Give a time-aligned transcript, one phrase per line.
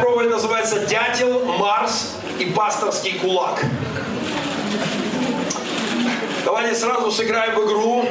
[0.00, 3.62] проповедь называется «Дятел, Марс и пасторский кулак».
[6.44, 8.04] Давайте сразу сыграем в игру,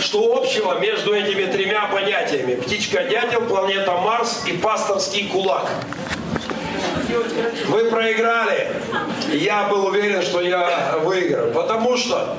[0.00, 2.56] что общего между этими тремя понятиями.
[2.56, 5.70] Птичка-дятел, планета Марс и пасторский кулак.
[7.68, 8.68] Вы проиграли.
[9.32, 11.52] Я был уверен, что я выиграю.
[11.52, 12.36] Потому что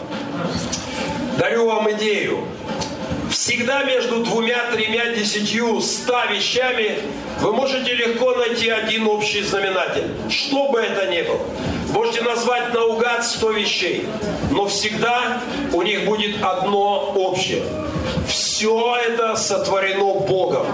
[1.38, 2.44] дарю вам идею.
[3.48, 7.00] Всегда между двумя, тремя, десятью, ста вещами
[7.40, 10.04] вы можете легко найти один общий знаменатель.
[10.30, 11.40] Что бы это ни было.
[11.94, 14.06] Можете назвать наугад сто вещей,
[14.52, 17.64] но всегда у них будет одно общее.
[18.28, 20.66] Все это сотворено Богом.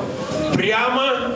[0.55, 1.35] Прямо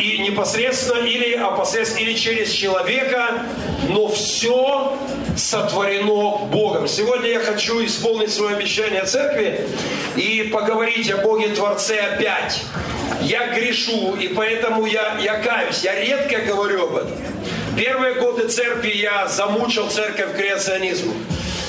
[0.00, 3.46] и непосредственно или опосредственно, или через человека,
[3.88, 4.96] но все
[5.36, 6.88] сотворено Богом.
[6.88, 9.60] Сегодня я хочу исполнить свое обещание церкви
[10.16, 12.62] и поговорить о Боге Творце опять.
[13.22, 15.82] Я грешу, и поэтому я, я каюсь.
[15.82, 17.12] Я редко говорю об этом.
[17.76, 21.12] Первые годы церкви я замучил церковь креационизму.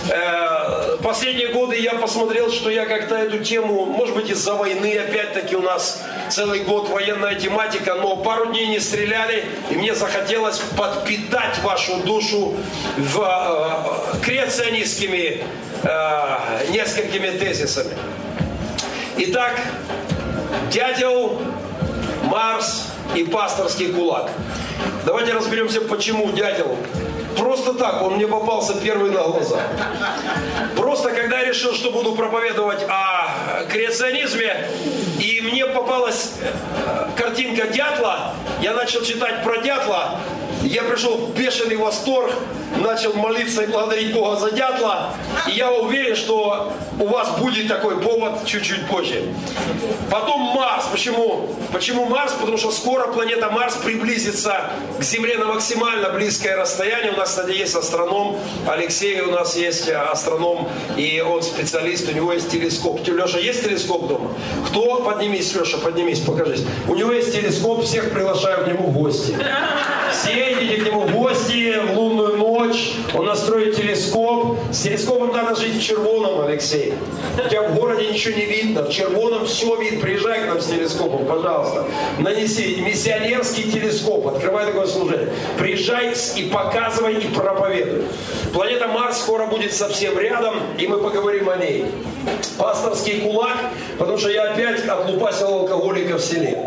[0.09, 5.56] Э, последние годы я посмотрел, что я как-то эту тему, может быть из-за войны, опять-таки
[5.56, 11.59] у нас целый год военная тематика, но пару дней не стреляли, и мне захотелось подпитать
[11.64, 12.56] вашу душу
[12.98, 15.44] в, э, креационистскими
[15.84, 16.38] э,
[16.70, 17.94] несколькими тезисами.
[19.17, 19.59] Итак,
[20.72, 21.42] дятел,
[22.23, 24.30] Марс и пасторский кулак.
[25.06, 26.78] Давайте разберемся, почему дятел
[27.38, 29.62] Просто так, он мне попался первый на глаза.
[30.76, 34.70] Просто когда я решил, что буду проповедовать о креационизме,
[35.20, 36.34] и мне попалась
[37.16, 40.20] картинка дятла, я начал читать про дятла,
[40.64, 42.34] я пришел в бешеный восторг,
[42.78, 45.14] начал молиться и благодарить Бога за дятла.
[45.48, 49.24] И я уверен, что у вас будет такой повод чуть-чуть позже.
[50.10, 50.86] Потом Марс.
[50.92, 51.50] Почему?
[51.72, 52.34] Почему Марс?
[52.34, 57.14] Потому что скоро планета Марс приблизится к Земле на максимально близкое расстояние.
[57.14, 62.34] У нас, кстати, есть астроном Алексей, у нас есть астроном, и он специалист, у него
[62.34, 63.08] есть телескоп.
[63.08, 64.32] Леша, есть телескоп дома?
[64.67, 65.02] Кто?
[65.02, 66.64] Поднимись, Леша, поднимись, покажись.
[66.88, 69.38] У него есть телескоп, всех приглашаю к нему в гости.
[70.12, 72.36] Все идите к нему в гости в лунную
[72.67, 74.58] ночь, он настроит телескоп.
[74.72, 76.94] С телескопом надо жить в червоном, Алексей.
[77.44, 80.02] У тебя в городе ничего не видно, в червоном все видно.
[80.02, 81.86] Приезжай к нам с телескопом, пожалуйста.
[82.20, 85.30] Нанеси миссионерский телескоп, открывай такое служение.
[85.58, 88.05] Приезжай и показывай и проповедуй.
[88.54, 91.86] Планета Марс скоро будет совсем рядом, и мы поговорим о ней.
[92.58, 93.58] Пасторский кулак,
[93.98, 96.58] потому что я опять отлупасил алкоголика в селе.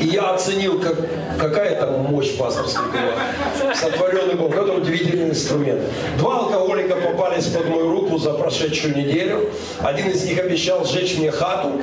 [0.00, 0.96] И я оценил, как,
[1.38, 3.76] какая там мощь пасторский кулак.
[3.76, 4.54] Сотворенный Бог.
[4.54, 5.80] Это удивительный инструмент.
[6.18, 9.50] Два алкоголика попались под мою руку за прошедшую неделю.
[9.80, 11.80] Один из них обещал сжечь мне хату.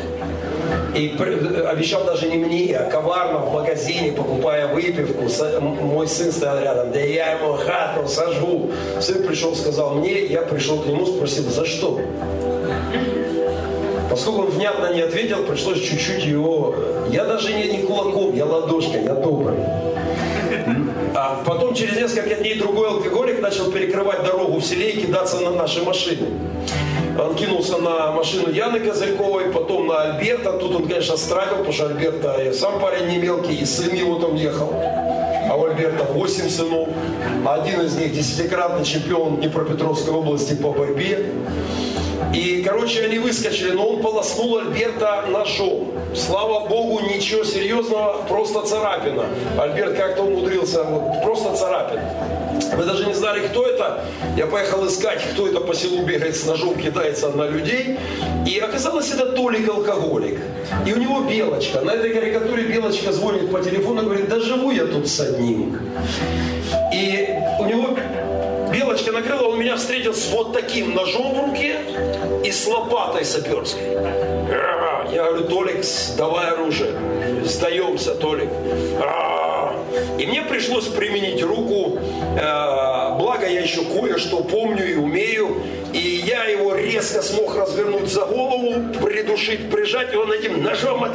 [0.96, 1.16] И
[1.68, 5.24] обещал даже не мне, а коварно в магазине, покупая выпивку.
[5.60, 8.72] Мой сын стоял рядом, да я ему хату сожгу.
[9.02, 12.00] Сын пришел, сказал мне, я пришел к нему, спросил, за что?
[14.10, 16.76] Поскольку он внятно не ответил, пришлось чуть-чуть его...
[17.10, 19.56] Я даже не, не кулаком, я ладошкой, я добрый.
[21.76, 26.28] Через несколько дней другой алкоголик начал перекрывать дорогу в селе и кидаться на наши машины.
[27.20, 30.54] Он кинулся на машину Яны Козырьковой, потом на Альберта.
[30.54, 34.20] Тут он, конечно, стратил, потому что Альберта и сам парень не мелкий, и сын его
[34.20, 34.72] там ехал.
[34.74, 36.90] А у Альберта 8 сынов.
[37.46, 41.32] Один из них десятикратный чемпион Днепропетровской области по борьбе.
[42.36, 45.93] И, короче, они выскочили, но он полоснул Альберта ножом.
[46.16, 49.26] Слава Богу, ничего серьезного, просто царапина.
[49.58, 52.04] Альберт как-то умудрился, вот, просто царапина.
[52.78, 54.04] Вы даже не знали, кто это.
[54.38, 57.98] Я поехал искать, кто это по селу бегает с ножом, кидается на людей.
[58.48, 60.40] И оказалось, это Толик алкоголик.
[60.86, 61.82] И у него белочка.
[61.82, 65.80] На этой карикатуре белочка звонит по телефону и говорит, да живу я тут с одним.
[66.94, 67.28] И
[67.60, 67.98] у него
[68.72, 71.80] белочка накрыла, он меня встретил с вот таким ножом в руке
[72.44, 73.82] и с лопатой саперской.
[75.14, 75.86] Я говорю, Толик,
[76.18, 76.92] давай оружие.
[77.46, 78.50] Сдаемся, Толик.
[80.18, 85.58] И мне пришлось применить руку, э, благо я еще кое-что помню и умею.
[85.94, 88.74] И я его резко смог развернуть за голову,
[89.04, 91.06] придушить, прижать, и он этим ножом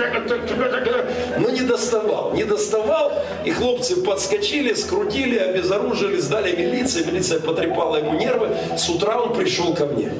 [1.38, 2.32] но не доставал.
[2.34, 3.12] Не доставал,
[3.44, 7.04] и хлопцы подскочили, скрутили, обезоружили, сдали милиции.
[7.04, 8.50] Милиция потрепала ему нервы.
[8.76, 10.12] С утра он пришел ко мне.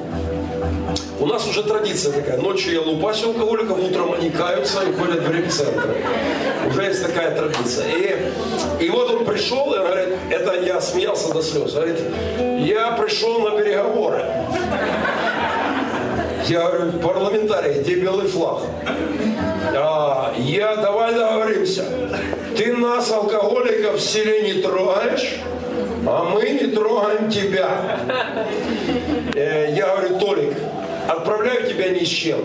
[1.19, 2.37] У нас уже традиция такая.
[2.37, 5.95] Ночью я лупасю алкоголиков, утром они каются и ходят в репцентр.
[6.69, 7.87] Уже есть такая традиция.
[8.79, 11.73] И, и вот он пришел, и говорит, это я смеялся до слез.
[11.73, 11.99] Говорит,
[12.59, 14.23] я пришел на переговоры.
[16.47, 18.61] Я говорю, парламентарий, где белый флаг?
[19.75, 21.83] А, я, давай договоримся.
[22.55, 25.41] Ты нас, алкоголиков, в селе не трогаешь,
[26.07, 27.99] а мы не трогаем тебя.
[29.35, 30.53] Э, я говорю, Толик,
[31.09, 32.39] отправляю тебя ни с чем.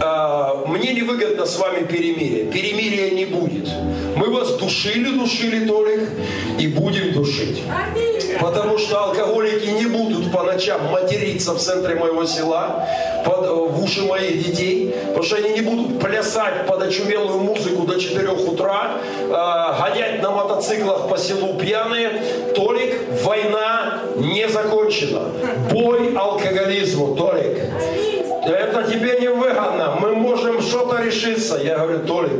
[0.00, 2.44] А, мне невыгодно с вами перемирие.
[2.44, 3.68] Перемирия не будет.
[4.16, 6.08] Мы вас душили, душили, Толик,
[6.58, 7.62] и будем душить.
[8.40, 12.86] Потому что алкоголики не будут по ночам материться в центре моего села,
[13.24, 17.82] под, э, в уши моих детей, потому что они не будут плясать под очумелую музыку
[17.86, 22.10] до 4 утра, э, гонять на мотоциклах по селу пьяные.
[22.54, 25.22] Толик, война не закончена.
[25.72, 27.58] Бой алкоголизму, Толик.
[28.52, 29.98] Это тебе не выгодно.
[30.00, 31.60] Мы можем что-то решиться.
[31.62, 32.32] Я говорю, Толик,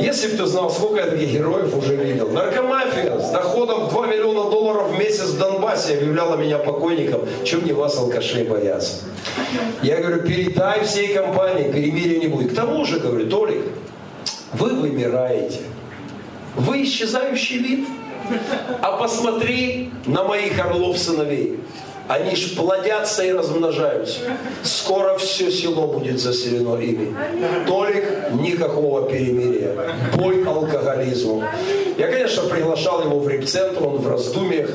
[0.00, 2.28] если бы ты знал, сколько я таких героев уже видел.
[2.28, 7.22] Наркомафия с доходом в 2 миллиона долларов в месяц в Донбассе объявляла меня покойником.
[7.44, 9.04] Чем мне вас, алкашей, бояться?
[9.82, 12.52] Я говорю, передай всей компании, перемирия не будет.
[12.52, 13.62] К тому же, говорю, Толик,
[14.52, 15.60] вы вымираете.
[16.56, 17.88] Вы исчезающий вид.
[18.82, 21.60] А посмотри на моих орлов-сыновей.
[22.08, 24.20] Они ж плодятся и размножаются.
[24.62, 27.14] Скоро все село будет заселено ими.
[27.66, 29.72] Толик никакого перемирия.
[30.14, 31.44] Бой алкоголизму.
[31.98, 34.70] Я, конечно, приглашал его в репцентр, он в раздумьях,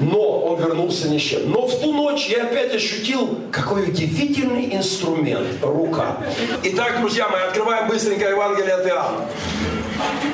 [0.00, 1.50] но он вернулся ни с чем.
[1.50, 6.18] Но в ту ночь я опять ощутил, какой удивительный инструмент– рука.
[6.64, 9.26] Итак, друзья мои, открываем быстренько Евангелие от Иоанна.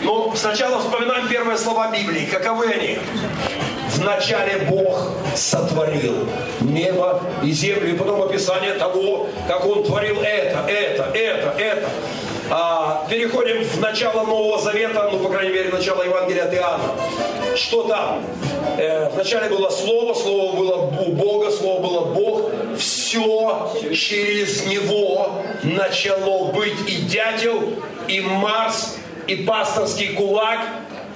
[0.02, 2.26] Но сначала вспоминаем первые слова Библии.
[2.30, 2.98] Каковы они?
[4.00, 6.26] Вначале Бог сотворил
[6.62, 11.88] небо и землю, и потом описание того, как Он творил это, это, это, это.
[12.50, 16.94] А, переходим в начало Нового Завета, ну, по крайней мере, начало Евангелия от Иоанна.
[17.54, 18.24] Что там?
[18.78, 20.76] Э, вначале было Слово, Слово было
[21.06, 22.50] у Бога, Слово было Бог.
[22.78, 27.74] Все через Него начало быть и дятел,
[28.08, 30.60] и Марс, и пасторский кулак,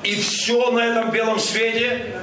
[0.02, 2.14] и все на этом белом свете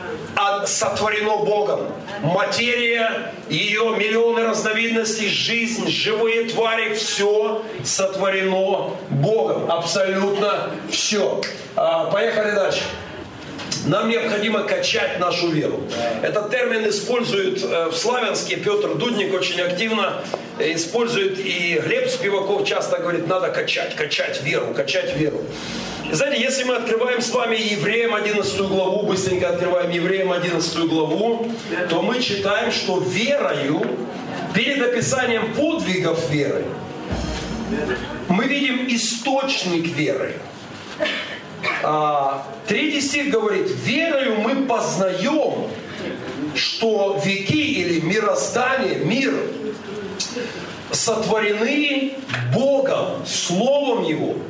[0.66, 1.92] сотворено Богом.
[2.22, 9.72] Материя, ее миллионы разновидностей, жизнь, живые твари, все сотворено Богом.
[9.72, 11.42] Абсолютно все.
[11.76, 12.84] А, поехали дальше.
[13.86, 15.82] Нам необходимо качать нашу веру.
[16.22, 20.22] Этот термин использует э, в славянске Петр Дудник очень активно
[20.60, 25.42] использует, и Глеб Спиваков часто говорит, надо качать, качать веру, качать веру.
[26.10, 31.48] Знаете, если мы открываем с вами Евреям 11 главу, быстренько открываем Евреям 11 главу,
[31.90, 33.82] то мы читаем, что верою,
[34.54, 36.66] перед описанием подвигов веры,
[38.28, 40.36] мы видим источник веры.
[41.84, 45.70] А, третий стих говорит, верою мы познаем,
[46.56, 49.34] что веки или мироздание, мир
[50.92, 52.16] сотворены
[52.54, 54.36] Богом, Словом Его–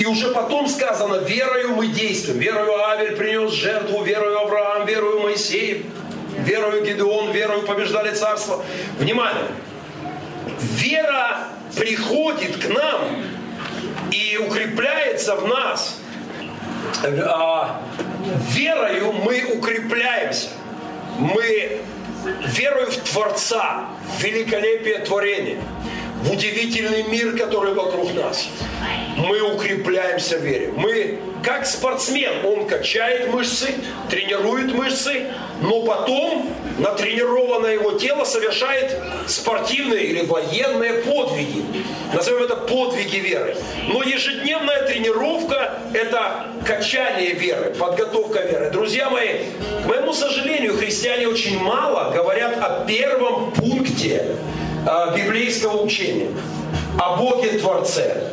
[0.00, 2.40] и уже потом сказано, верою мы действуем.
[2.40, 5.84] Верою Авель принес жертву, верою Авраам, верою Моисей,
[6.38, 8.64] верою Гедеон, верою побеждали царство.
[8.98, 9.44] Внимание!
[10.58, 13.00] Вера приходит к нам
[14.10, 15.98] и укрепляется в нас.
[17.04, 17.82] А,
[18.52, 20.48] верою мы укрепляемся.
[21.18, 21.82] Мы
[22.46, 23.84] верою в Творца,
[24.16, 25.58] в великолепие творения
[26.22, 28.48] в удивительный мир, который вокруг нас.
[29.16, 30.72] Мы укрепляемся в вере.
[30.76, 33.68] Мы, как спортсмен, он качает мышцы,
[34.08, 35.26] тренирует мышцы,
[35.62, 41.64] но потом натренированное его тело совершает спортивные или военные подвиги.
[42.14, 43.56] Назовем это подвиги веры.
[43.88, 48.70] Но ежедневная тренировка– это качание веры, подготовка веры.
[48.70, 49.44] Друзья мои,
[49.82, 54.36] к моему сожалению, христиане очень мало говорят о первом пункте
[55.16, 56.30] библейского учения,
[56.98, 58.32] о Боге Творце.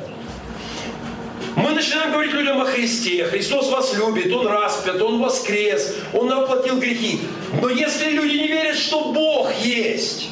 [1.56, 3.25] Мы начинаем говорить людям о Христе.
[3.25, 7.22] Христос вас любит, Он распят, Он воскрес, Он оплатил грехи.
[7.62, 10.30] Но если люди не верят, что Бог есть,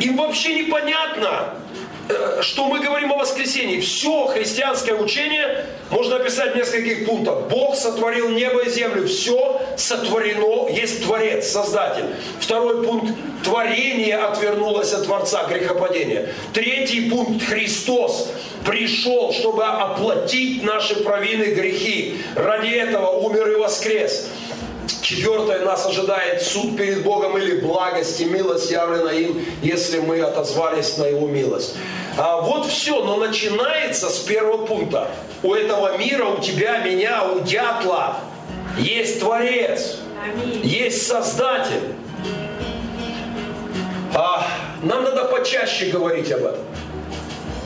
[0.00, 1.54] им вообще непонятно,
[2.42, 3.80] что мы говорим о воскресении.
[3.80, 7.48] Все христианское учение можно описать в нескольких пунктах.
[7.48, 9.06] Бог сотворил небо и землю.
[9.06, 10.68] Все сотворено.
[10.68, 12.06] Есть Творец, Создатель.
[12.40, 13.12] Второй пункт.
[13.44, 16.28] Творение отвернулось от Творца, грехопадения.
[16.52, 17.44] Третий пункт.
[17.44, 18.30] Христос
[18.66, 22.16] пришел, чтобы оплатить наши провины, грехи.
[22.34, 24.28] Ради этого умер и воскрес.
[25.10, 30.98] Четвертое, нас ожидает суд перед Богом или благость и милость явлена им, если мы отозвались
[30.98, 31.74] на Его милость.
[32.16, 35.08] А вот все, но начинается с первого пункта.
[35.42, 38.18] У этого мира, у тебя, меня, у дятла
[38.78, 39.96] есть Творец,
[40.62, 41.92] есть Создатель.
[44.14, 44.46] А
[44.84, 46.64] нам надо почаще говорить об этом.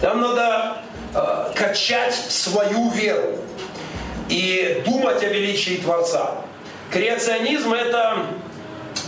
[0.01, 0.79] Нам надо
[1.15, 3.37] э, качать свою веру
[4.31, 6.37] и думать о величии Творца.
[6.95, 8.25] Креационизм– это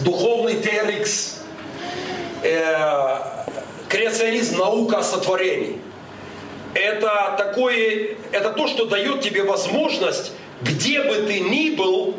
[0.00, 1.35] духовный TRX.
[2.43, 3.45] Э,
[3.88, 5.81] креационизм– наука о сотворении.
[6.75, 12.16] Это, такое, это то, что дает тебе возможность, где бы ты ни был,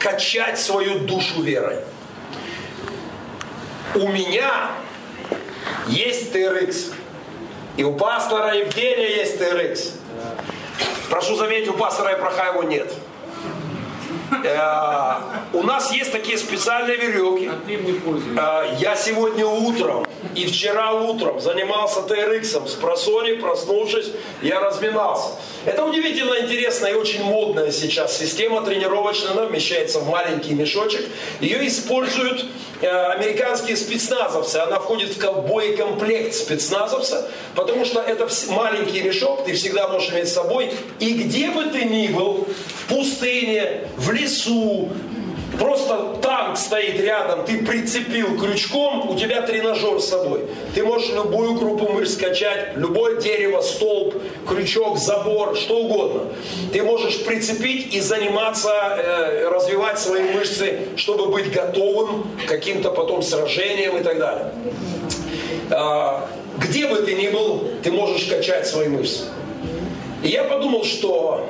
[0.00, 1.78] качать свою душу верой.
[3.94, 4.72] У меня
[5.86, 6.92] есть TRX.
[7.76, 9.92] И у пастора Евгения есть TRX.
[11.08, 12.92] Прошу заметить, у пастора Ибрахаева нет.
[14.44, 15.20] Э,
[15.52, 17.50] у нас есть такие специальные веревки.
[18.36, 24.10] А э, я сегодня утром и вчера утром занимался TRX с просони, проснувшись,
[24.42, 25.30] я разминался.
[25.64, 29.32] Это удивительно интересная и очень модная сейчас система тренировочная.
[29.32, 31.06] Она вмещается в маленький мешочек.
[31.40, 32.44] Ее используют
[32.80, 34.56] э, американские спецназовцы.
[34.56, 40.32] Она входит в боекомплект спецназовца, потому что это маленький мешок, ты всегда можешь иметь с
[40.32, 40.72] собой.
[40.98, 42.46] И где бы ты ни был,
[42.84, 44.88] в пустыне, в лесу,
[45.58, 50.40] Просто танк стоит рядом, ты прицепил крючком, у тебя тренажер с собой.
[50.74, 56.22] Ты можешь любую группу мышц скачать, любое дерево, столб, крючок, забор, что угодно.
[56.72, 63.22] Ты можешь прицепить и заниматься, э, развивать свои мышцы, чтобы быть готовым к каким-то потом
[63.22, 64.52] сражениям и так далее.
[65.70, 66.28] А,
[66.58, 69.24] где бы ты ни был, ты можешь качать свои мышцы.
[70.22, 71.46] И я подумал, что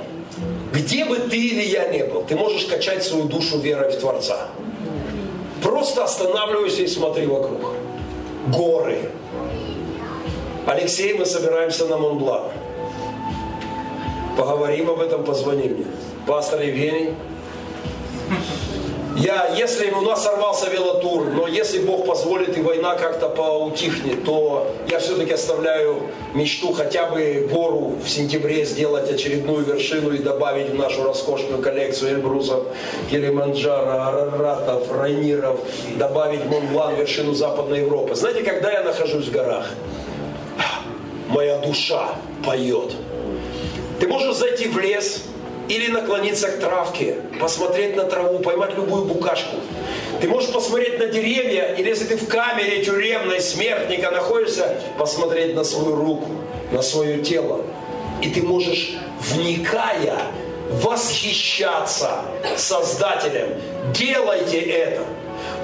[0.75, 4.49] где бы ты или я не был, ты можешь качать свою душу верой в Творца.
[5.63, 7.61] Просто останавливайся и смотри вокруг.
[8.49, 9.11] Горы.
[10.67, 12.51] Алексей, мы собираемся на Монблан.
[14.37, 15.87] Поговорим об этом, позвони мне.
[16.27, 17.15] Пастор Евгений,
[19.17, 24.71] я, если у нас сорвался велотур, но если Бог позволит и война как-то поутихнет, то
[24.91, 26.03] я все-таки оставляю
[26.35, 32.13] мечту хотя бы гору в сентябре сделать очередную вершину и добавить в нашу роскошную коллекцию
[32.13, 32.65] Эльбрусов,
[33.11, 35.61] Килиманджаро, Араратов, Райниров,
[35.97, 38.15] добавить Монблан, вершину Западной Европы.
[38.15, 39.71] Знаете, когда я нахожусь в горах,
[41.29, 42.93] моя душа поет.
[44.01, 45.23] Ты можешь зайти в лес,
[45.69, 49.57] или наклониться к травке, посмотреть на траву, поймать любую букашку.
[50.21, 55.65] Ты можешь посмотреть на деревья, или если ты в камере тюремной смертника находишься, посмотреть на
[55.65, 56.31] свою руку,
[56.73, 57.65] на свое тело.
[58.23, 60.19] И ты можешь, вникая,
[60.71, 62.23] восхищаться
[62.57, 63.49] Создателем.
[63.93, 65.03] Делайте это.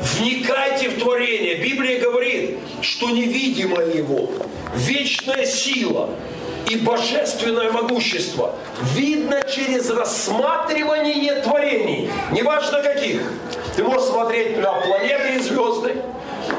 [0.02, 1.56] Вникайте в творение.
[1.56, 4.30] Библия говорит, что невидимое его,
[4.74, 6.10] вечная сила,
[6.70, 8.54] и божественное могущество
[8.94, 13.22] видно через рассматривание творений, неважно каких.
[13.74, 15.96] Ты можешь смотреть на планеты и звезды,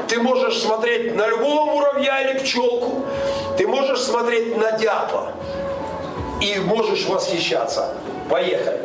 [0.08, 3.06] ты можешь смотреть на любого муравья или пчелку,
[3.56, 5.32] ты можешь смотреть на дятла
[6.42, 7.94] и можешь восхищаться.
[8.28, 8.80] Поехали.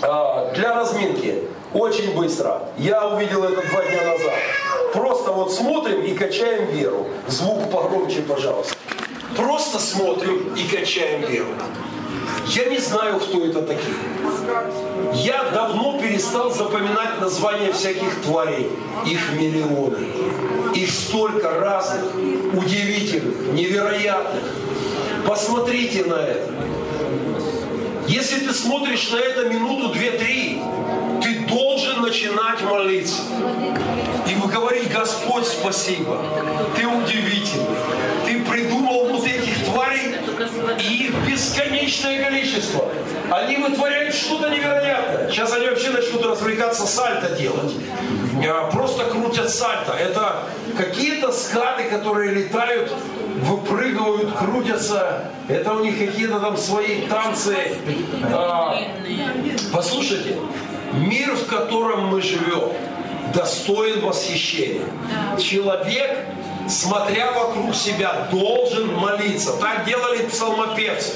[0.00, 2.62] А, для разминки очень быстро.
[2.78, 4.32] Я увидел это два дня назад.
[4.94, 7.06] Просто вот смотрим и качаем веру.
[7.26, 8.74] Звук погромче, пожалуйста.
[9.36, 11.48] Просто смотрим и качаем веру.
[12.46, 13.94] Я не знаю, кто это такие.
[15.14, 18.70] Я давно перестал запоминать названия всяких тварей.
[19.06, 20.06] Их миллионы.
[20.74, 22.14] Их столько разных,
[22.54, 24.44] удивительных, невероятных.
[25.26, 26.50] Посмотрите на это.
[28.06, 30.62] Если ты смотришь на это минуту, две, три,
[31.22, 33.22] ты должен начинать молиться.
[34.26, 34.34] И
[34.68, 36.18] говорить, Господь, спасибо.
[36.76, 37.66] Ты удивительный.
[38.26, 39.06] Ты придумал
[40.76, 42.88] и их бесконечное количество.
[43.30, 45.30] Они вытворяют что-то невероятное.
[45.30, 47.74] Сейчас они вообще начнут развлекаться сальто делать.
[48.46, 49.92] А, просто крутят сальто.
[49.92, 50.44] Это
[50.76, 52.92] какие-то скаты, которые летают,
[53.42, 55.30] выпрыгивают, крутятся.
[55.48, 57.56] Это у них какие-то там свои танцы.
[58.32, 58.76] А,
[59.72, 60.36] послушайте,
[60.92, 62.72] мир, в котором мы живем,
[63.34, 64.84] достоин восхищения.
[65.38, 66.18] Человек
[66.68, 69.52] смотря вокруг себя, должен молиться.
[69.58, 71.14] Так делали псалмопевцы.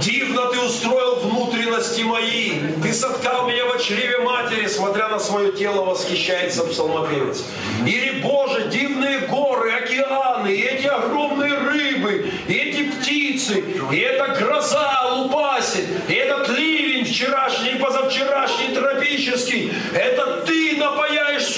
[0.00, 5.84] Дивно ты устроил внутренности мои, ты соткал меня в чреве матери, смотря на свое тело,
[5.84, 7.44] восхищается псалмопевец.
[7.84, 15.14] Или, Боже, дивные горы, океаны, и эти огромные рыбы, и эти птицы, и эта гроза
[15.14, 21.07] лупасит, и этот ливень вчерашний и позавчерашний тропический, это ты напаяешь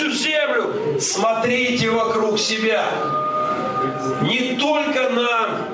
[0.00, 0.99] всю землю.
[0.99, 2.85] Смотрите вокруг себя.
[4.23, 5.66] Не только на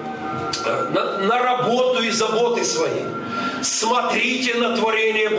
[0.91, 3.03] на, на работу и заботы свои.
[3.63, 5.31] смотрите на творение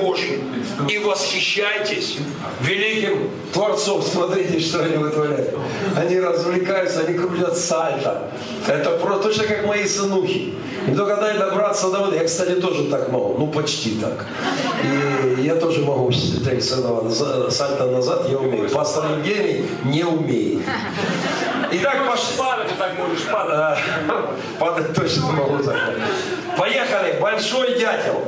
[0.90, 2.18] и восхищайтесь
[2.62, 4.02] великим Творцом.
[4.02, 5.56] Смотрите, что они вытворяют.
[5.96, 8.30] Они развлекаются, они крутят сальто.
[8.68, 10.54] Это просто точно как мои сынухи.
[10.88, 12.16] И только дай добраться до воды.
[12.18, 13.36] Я, кстати, тоже так могу.
[13.38, 14.26] Ну, почти так.
[14.84, 18.70] И я тоже могу три сальто назад, я умею.
[18.70, 20.62] Пастор Евгений не умеет.
[21.72, 22.38] Итак, пошли.
[22.38, 23.80] Падать, так можешь падать.
[24.60, 25.76] Падать точно могу так.
[26.58, 27.20] Поехали.
[27.20, 28.24] Большой дятел.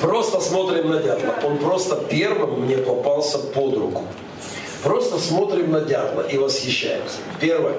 [0.00, 1.34] Просто смотрим на дятла.
[1.44, 4.04] Он просто первым мне попался под руку.
[4.82, 7.18] Просто смотрим на дятла и восхищаемся.
[7.40, 7.76] Первое.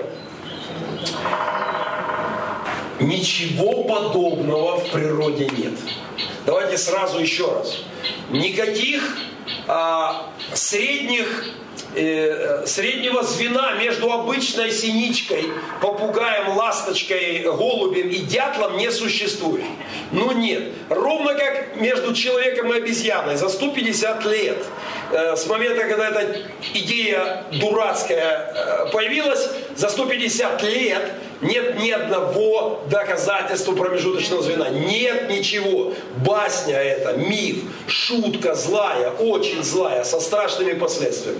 [3.00, 5.74] Ничего подобного в природе нет.
[6.46, 7.78] Давайте сразу еще раз.
[8.30, 9.18] Никаких
[9.68, 11.46] а, средних
[11.96, 15.46] Э, среднего звена между обычной синичкой,
[15.82, 19.66] попугаем, ласточкой, голубем и дятлом не существует.
[20.12, 20.66] Ну нет.
[20.90, 24.64] Ровно как между человеком и обезьяной за 150 лет,
[25.12, 26.42] э, с момента, когда эта
[26.76, 34.70] идея дурацкая э, появилась, за 150 лет нет ни одного доказательства промежуточного звена.
[34.70, 35.94] Нет ничего.
[36.26, 41.40] Басня это, миф, шутка злая, очень злая, со страшными последствиями.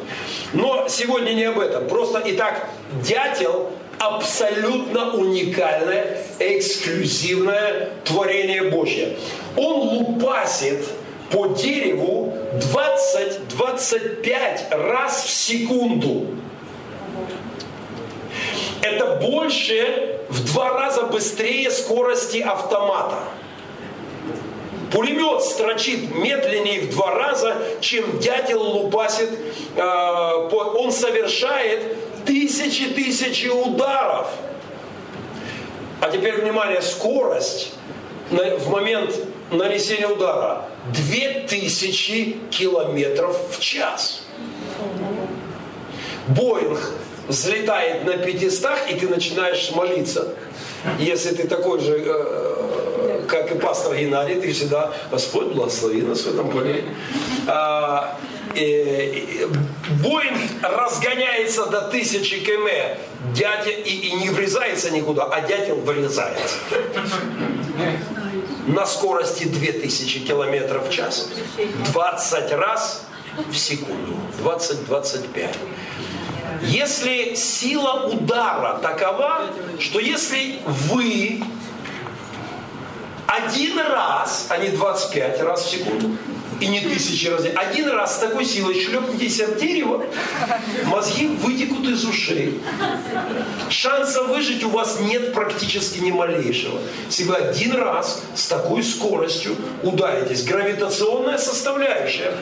[0.54, 1.88] Но сегодня не об этом.
[1.88, 2.70] Просто, итак,
[3.04, 9.18] дятел абсолютно уникальное, эксклюзивное творение Божье.
[9.58, 10.86] Он лупасит
[11.32, 12.34] по дереву
[13.54, 16.28] 20-25 раз в секунду.
[18.82, 23.18] Это больше в два раза быстрее скорости автомата.
[24.92, 29.30] Пулемет строчит медленнее в два раза, чем дятел лупасит.
[29.76, 31.96] Э, он совершает
[32.26, 34.28] тысячи-тысячи ударов.
[36.02, 37.74] А теперь, внимание, скорость
[38.32, 39.14] в момент
[39.52, 44.22] нанесения удара 2000 километров в час.
[46.28, 46.80] Боинг
[47.30, 50.34] взлетает на пятистах, и ты начинаешь молиться.
[50.98, 56.34] Если ты такой же, э, как и пастор Геннадий, ты всегда, Господь, благослови нас в
[56.34, 56.84] этом поле.
[57.48, 58.18] А,
[60.04, 62.98] Боинг разгоняется до тысячи км,
[63.36, 66.56] дядя и, и не врезается никуда, а дятел врезается.
[68.68, 71.30] На скорости 2000 км в час.
[71.94, 73.06] 20 раз
[73.52, 74.14] в секунду.
[74.44, 75.56] 20-25.
[76.62, 79.48] Если сила удара такова,
[79.80, 81.42] что если вы
[83.28, 86.18] один раз, а не 25 раз в секунду,
[86.60, 90.04] и не тысячи раз, один раз с такой силой шлепнетесь об дерево,
[90.86, 92.62] мозги вытекут из ушей.
[93.70, 96.80] Шанса выжить у вас нет практически ни малейшего.
[97.08, 102.34] Если вы один раз с такой скоростью ударитесь, гравитационная составляющая,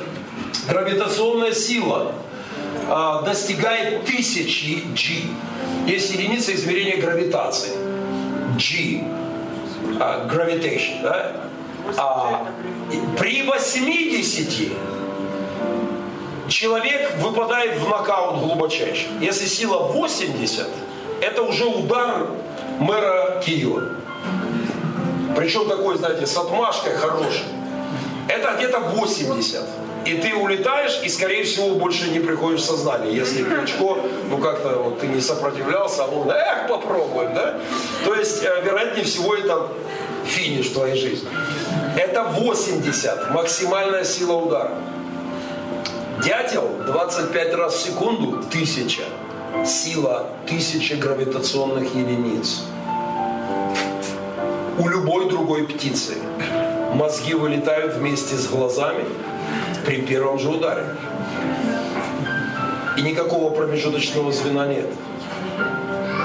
[0.67, 2.13] гравитационная сила–
[2.89, 5.28] а, достигает тысячи G.
[5.86, 7.71] Есть единица измерения гравитации.
[8.58, 9.04] G.
[10.00, 11.02] Uh, gravitation.
[11.02, 11.32] Да?
[11.97, 12.47] А,
[13.17, 14.71] при 80
[16.47, 19.10] человек выпадает в нокаут глубочайший.
[19.21, 20.67] Если сила 80,
[21.21, 22.28] это уже удар
[22.80, 23.89] мэра Киева.
[25.36, 27.45] Причем такой, знаете, с отмашкой хороший.
[28.28, 29.62] Это где-то 80
[30.08, 33.13] и ты улетаешь, и, скорее всего, больше не приходишь в сознание.
[33.13, 33.98] Если Кличко,
[34.30, 37.60] ну как-то вот ты не сопротивлялся, а он, эх, попробуем, да?
[38.06, 39.67] То есть, э, вероятнее всего, это
[40.26, 41.30] финиш твоей жизни.
[41.98, 44.72] Это 80, максимальная сила удара.
[46.24, 49.04] Дятел 25 раз в секунду, тысяча.
[49.65, 52.62] Сила тысячи гравитационных единиц.
[54.80, 56.15] У любой другой птицы
[56.93, 59.06] мозги вылетают вместе с глазами,
[59.88, 60.84] при первом же ударе.
[62.97, 64.88] И никакого промежуточного звена нет.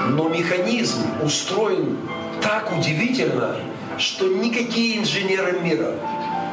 [0.09, 1.97] Но механизм устроен
[2.41, 3.55] так удивительно,
[3.97, 5.93] что никакие инженеры мира,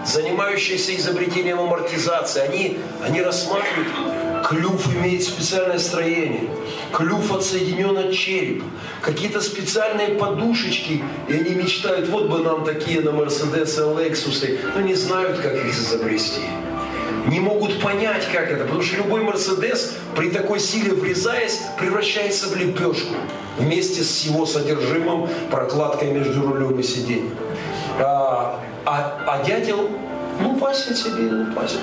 [0.06, 6.48] занимающиеся изобретением амортизации, они, они рассматривают, клюв имеет специальное строение,
[6.92, 8.66] клюв отсоединен от черепа,
[9.02, 14.94] какие-то специальные подушечки, и они мечтают, вот бы нам такие на Мерседесы, Лексусы, но не
[14.94, 16.42] знают, как их изобрести
[17.26, 18.64] не могут понять, как это.
[18.64, 23.14] Потому что любой Мерседес при такой силе врезаясь, превращается в лепешку
[23.58, 27.36] вместе с его содержимым, прокладкой между рулем и сиденьем.
[27.98, 29.90] А, а, а дятел
[30.40, 31.80] лупасит себе и лупасит.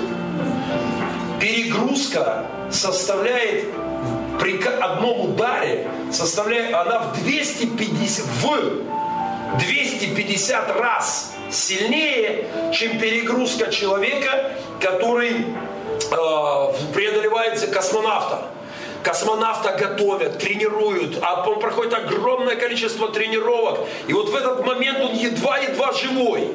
[1.40, 3.66] Перегрузка составляет
[4.40, 15.30] при одном ударе, составляет, она в 250, в 250 раз сильнее, чем перегрузка человека, который
[15.30, 18.42] э, преодолевает космонавта.
[19.02, 23.80] Космонавта готовят, тренируют, а он проходит огромное количество тренировок.
[24.08, 26.48] И вот в этот момент он едва-едва живой.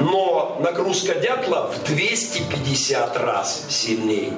[0.00, 4.32] Но нагрузка дятла в 250 раз сильнее.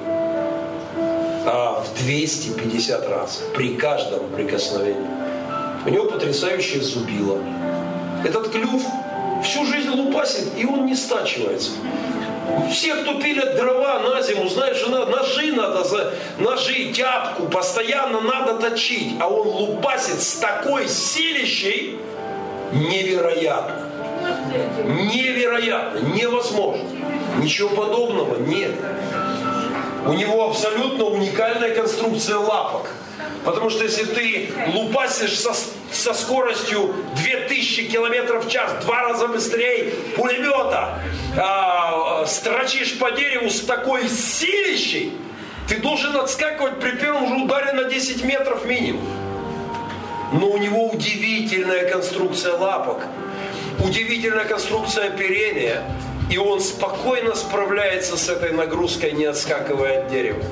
[1.45, 5.07] А, в 250 раз при каждом прикосновении.
[5.85, 7.39] У него потрясающее зубило.
[8.23, 8.83] Этот клюв
[9.43, 11.71] всю жизнь лупасит, и он не стачивается.
[12.71, 19.15] Все, кто пилят дрова на зиму, знаешь, ножи надо, за, ножи, тяпку, постоянно надо точить.
[19.19, 21.97] А он лупасит с такой силищей,
[22.73, 23.87] невероятно.
[24.85, 26.83] Невероятно, невозможно.
[27.37, 28.71] Ничего подобного нет.
[30.05, 32.89] У него абсолютно уникальная конструкция лапок.
[33.45, 35.53] Потому что если ты лупасишь со,
[35.91, 40.99] со скоростью 2000 километров в час, два раза быстрее пулемета,
[41.37, 45.13] а, строчишь по дереву с такой силищей,
[45.67, 49.05] ты должен отскакивать при первом же ударе на 10 метров минимум.
[50.33, 53.03] Но у него удивительная конструкция лапок,
[53.79, 55.83] удивительная конструкция оперения,
[56.29, 60.43] и он спокойно справляется с этой нагрузкой, не отскакивая от дерева.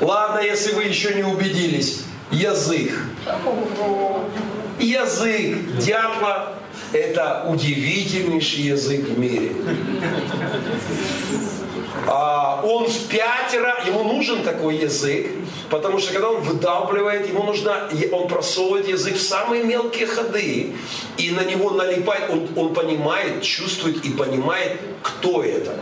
[0.00, 2.04] Ладно, если вы еще не убедились.
[2.30, 2.92] Язык.
[4.78, 6.54] Язык дятла–
[6.92, 9.52] это удивительнейший язык в мире.
[12.06, 15.26] А он в пять раз, ему нужен такой язык,
[15.68, 20.72] потому что когда он выдавливает, ему нужно, он просовывает язык в самые мелкие ходы,
[21.18, 25.74] и на него налипает, он, он понимает, чувствует и понимает, кто это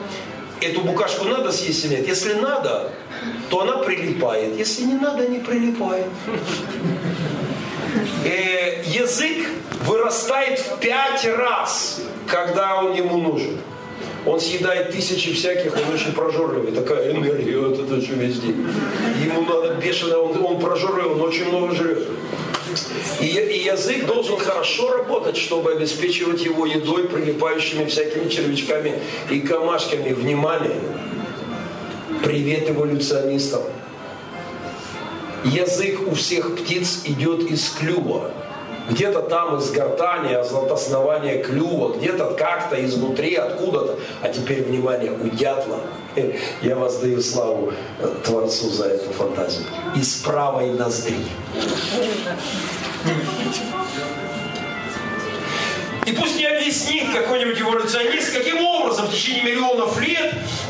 [0.60, 2.08] эту букашку надо съесть или нет?
[2.08, 2.90] Если надо,
[3.50, 4.56] то она прилипает.
[4.56, 6.06] Если не надо, не прилипает.
[8.26, 9.46] Э, язык
[9.84, 13.58] вырастает в пять раз, когда он ему нужен.
[14.26, 18.48] Он съедает тысячи всяких, он очень прожорливый, такая энергия, вот это что везде.
[18.48, 22.08] Ему надо бешено, он, он прожорливый, он очень много жрет.
[23.20, 28.94] И, и язык должен хорошо работать, чтобы обеспечивать его едой, прилипающими всякими червячками
[29.30, 30.12] и камашками.
[30.12, 30.80] Внимание!
[32.24, 33.62] Привет эволюционистам!
[35.46, 38.32] Язык у всех птиц идет из клюва.
[38.90, 43.98] Где-то там из гортани, от основания клюва, где-то как-то изнутри, откуда-то.
[44.22, 45.80] А теперь, внимание, у дятла,
[46.62, 47.72] я воздаю славу
[48.24, 51.16] Творцу за эту фантазию, из правой ноздри.
[56.06, 60.65] И пусть не объяснит какой-нибудь эволюционист, каким образом в течение миллионов лет э,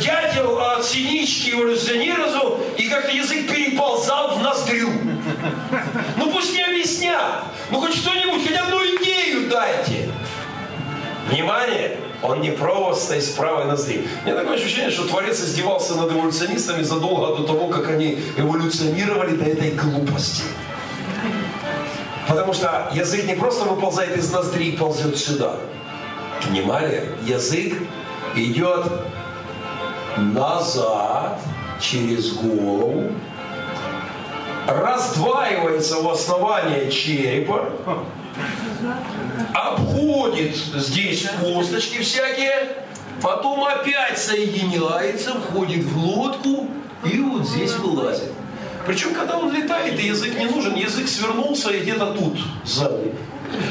[0.00, 4.90] дятел от синички эволюционировал, и как-то язык переползал в ноздрю.
[6.16, 7.44] Ну пусть не объяснят.
[7.70, 10.10] Ну хоть что-нибудь, хотя одну идею дайте.
[11.28, 11.98] Внимание!
[12.22, 14.06] Он не просто из правой ноздри.
[14.24, 19.44] Мне такое ощущение, что Творец издевался над эволюционистами задолго до того, как они эволюционировали до
[19.46, 20.44] этой глупости.
[22.28, 25.56] Потому что язык не просто выползает из ноздри и ползет сюда.
[26.48, 27.74] Внимание, язык
[28.36, 28.86] идет
[30.16, 31.40] назад
[31.80, 33.12] через голову,
[34.66, 37.70] раздваивается в основании черепа,
[39.52, 42.84] обходит здесь косточки всякие,
[43.20, 46.68] потом опять соединяется, входит в глотку
[47.04, 48.32] и вот здесь вылазит.
[48.86, 53.14] Причем, когда он летает, и язык не нужен, язык свернулся и где-то тут, сзади.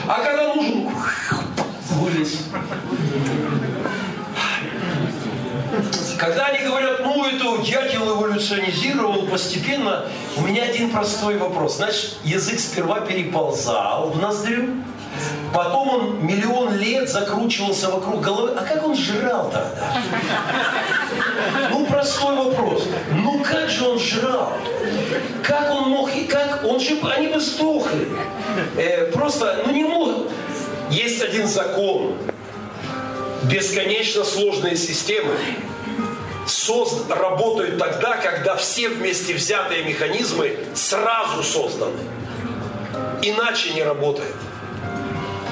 [0.08, 0.90] А когда нужен,
[1.90, 2.46] вылез.
[6.18, 10.06] Когда они говорят, ну это дятел эволюционизировал постепенно,
[10.38, 11.78] у меня один простой вопрос.
[11.78, 14.70] Значит, язык сперва переползал в ноздрю,
[15.54, 18.52] Потом он миллион лет закручивался вокруг головы.
[18.58, 20.02] А как он жрал тогда?
[21.70, 22.88] Ну, простой вопрос.
[23.14, 24.54] Ну, как же он жрал?
[25.44, 28.08] Как он мог, и как, он же, они бы сдохли.
[28.78, 30.28] Э, просто, ну не мог.
[30.90, 32.16] Есть один закон.
[33.44, 35.34] Бесконечно сложные системы
[36.48, 37.10] созд...
[37.10, 42.00] работают тогда, когда все вместе взятые механизмы сразу созданы.
[43.22, 44.36] Иначе не работает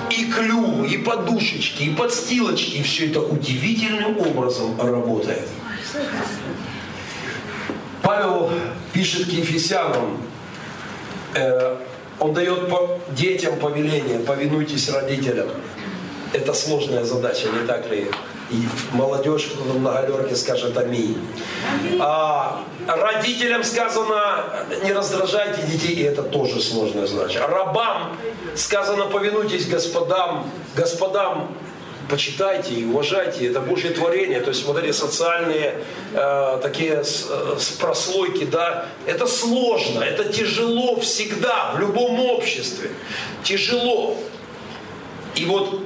[0.10, 5.47] и клюв, и подушечки, и подстилочки, и все это удивительным образом работает.
[8.02, 8.52] Павел
[8.93, 10.21] пишет к Ефесянам,
[11.36, 11.78] э,
[12.19, 15.49] он дает по детям повеление, повинуйтесь родителям.
[16.34, 18.08] Это сложная задача, не так ли?
[18.51, 21.17] И молодежь, на галерке скажет аминь.
[21.99, 24.43] А, родителям сказано,
[24.83, 27.45] не раздражайте детей, и это тоже сложная задача.
[27.47, 28.17] Рабам
[28.55, 31.55] сказано, повинуйтесь господам, господам
[32.09, 35.75] почитайте и уважайте, это Божье творение, то есть вот эти социальные
[36.13, 37.27] э, такие с,
[37.59, 42.89] с прослойки, да, это сложно, это тяжело всегда, в любом обществе,
[43.43, 44.17] тяжело.
[45.35, 45.81] И вот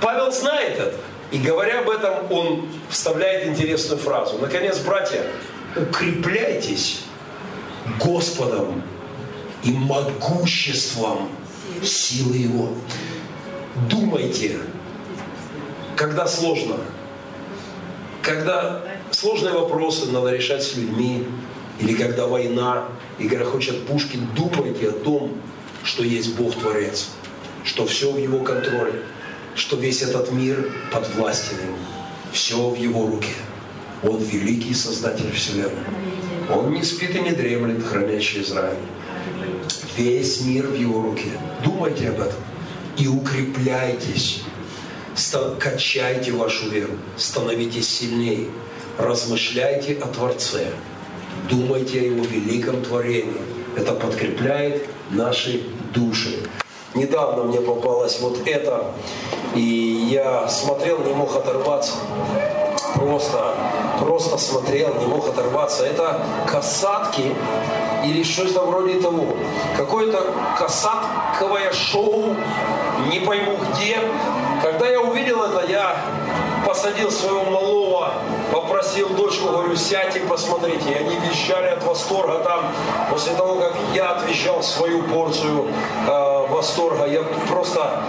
[0.00, 0.96] Павел знает это,
[1.30, 4.38] и говоря об этом, он вставляет интересную фразу.
[4.38, 5.24] Наконец, братья,
[5.76, 7.00] укрепляйтесь
[7.98, 8.82] Господом
[9.62, 11.28] и могуществом
[11.82, 12.68] силы Его.
[13.88, 14.58] Думайте,
[15.96, 16.76] когда сложно,
[18.22, 21.26] когда сложные вопросы надо решать с людьми,
[21.80, 25.32] или когда война, и когда хочет Пушкин, думайте о том,
[25.82, 27.10] что есть Бог Творец,
[27.64, 29.02] что все в Его контроле,
[29.54, 31.76] что весь этот мир под властью Ему,
[32.32, 33.34] все в Его руке.
[34.02, 35.72] Он великий Создатель Вселенной.
[36.50, 38.76] Он не спит и не дремлет, хранящий Израиль.
[39.96, 41.30] Весь мир в Его руке.
[41.64, 42.38] Думайте об этом
[42.98, 44.42] и укрепляйтесь
[45.60, 48.48] качайте вашу веру, становитесь сильнее,
[48.98, 50.72] размышляйте о Творце,
[51.48, 53.40] думайте о Его великом творении.
[53.76, 55.62] Это подкрепляет наши
[55.94, 56.38] души.
[56.94, 58.84] Недавно мне попалось вот это,
[59.54, 61.94] и я смотрел, не мог оторваться.
[62.94, 63.54] Просто,
[64.00, 65.84] просто смотрел, не мог оторваться.
[65.84, 67.34] Это касатки
[68.04, 69.26] или что-то вроде того.
[69.76, 70.22] Какое-то
[70.56, 72.36] касатковое шоу,
[73.10, 73.98] не пойму где,
[74.62, 75.96] когда я увидел это, я
[76.64, 78.12] посадил своего малого,
[78.52, 80.90] попросил дочку, говорю, сядьте, посмотрите.
[80.90, 82.72] И они вещали от восторга там,
[83.10, 85.66] после того, как я отвечал свою порцию
[86.08, 87.06] э, восторга.
[87.06, 88.02] Я просто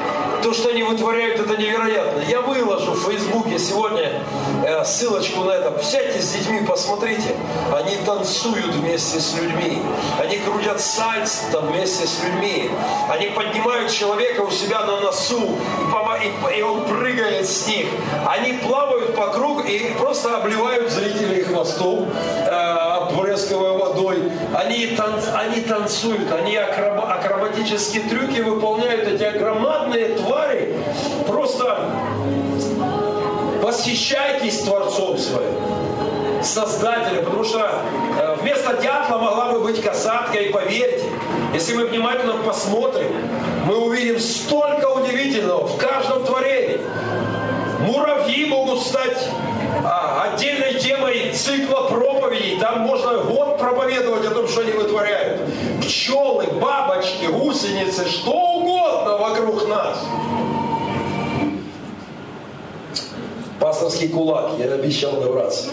[0.43, 2.21] то, что они вытворяют, это невероятно.
[2.29, 4.21] Я выложу в Фейсбуке сегодня
[4.63, 5.83] э, ссылочку на это.
[5.83, 7.35] Сядьте с детьми, посмотрите.
[7.73, 9.81] Они танцуют вместе с людьми.
[10.19, 12.69] Они крутят сальс там вместе с людьми.
[13.09, 15.57] Они поднимают человека у себя на носу,
[16.21, 17.87] и, и он прыгает с них.
[18.27, 22.07] Они плавают по кругу и просто обливают зрителей хвостом,
[23.15, 24.17] опрыскивая водой.
[24.53, 30.77] Они, танц, они танцуют, они акроб, акробатические трюки выполняют, эти громадные твари.
[31.27, 31.89] Просто
[33.61, 35.55] восхищайтесь Творцом своим.
[36.43, 37.67] Создателя, потому что
[38.19, 41.03] э, вместо дятла могла бы быть касатка, и поверьте,
[41.55, 43.07] если мы внимательно посмотрим,
[43.65, 46.79] мы увидим столько удивительного в каждом творении.
[47.79, 49.27] Муравьи могут стать
[49.83, 52.57] отдельной темой цикла проповедей.
[52.59, 55.41] Там можно год проповедовать о том, что они вытворяют.
[55.81, 59.99] Пчелы, бабочки, гусеницы, что угодно вокруг нас.
[63.59, 65.69] Пасторский кулак, я обещал добраться.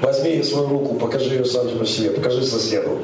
[0.00, 3.00] Возьми ее свою руку, покажи ее сам себе, покажи соседу.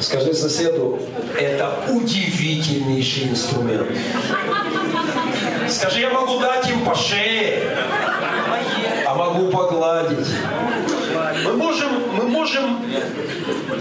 [0.00, 0.98] Скажи соседу,
[1.38, 3.86] это удивительнейший инструмент.
[5.68, 7.62] Скажи, я могу дать им по шее,
[9.14, 10.28] могу погладить.
[11.44, 12.82] Мы можем, мы можем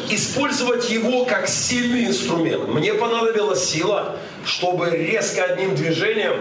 [0.09, 2.67] использовать его как сильный инструмент.
[2.67, 4.15] Мне понадобилась сила,
[4.45, 6.35] чтобы резко одним движением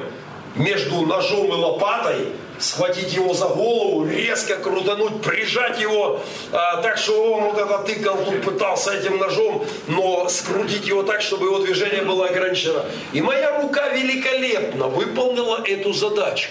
[0.57, 2.29] между ножом и лопатой
[2.59, 6.21] схватить его за голову, резко крутануть, прижать его,
[6.53, 11.23] а, так что он вот это тыкал, тут пытался этим ножом, но скрутить его так,
[11.23, 12.85] чтобы его движение было ограничено.
[13.13, 16.51] И моя рука великолепно выполнила эту задачу.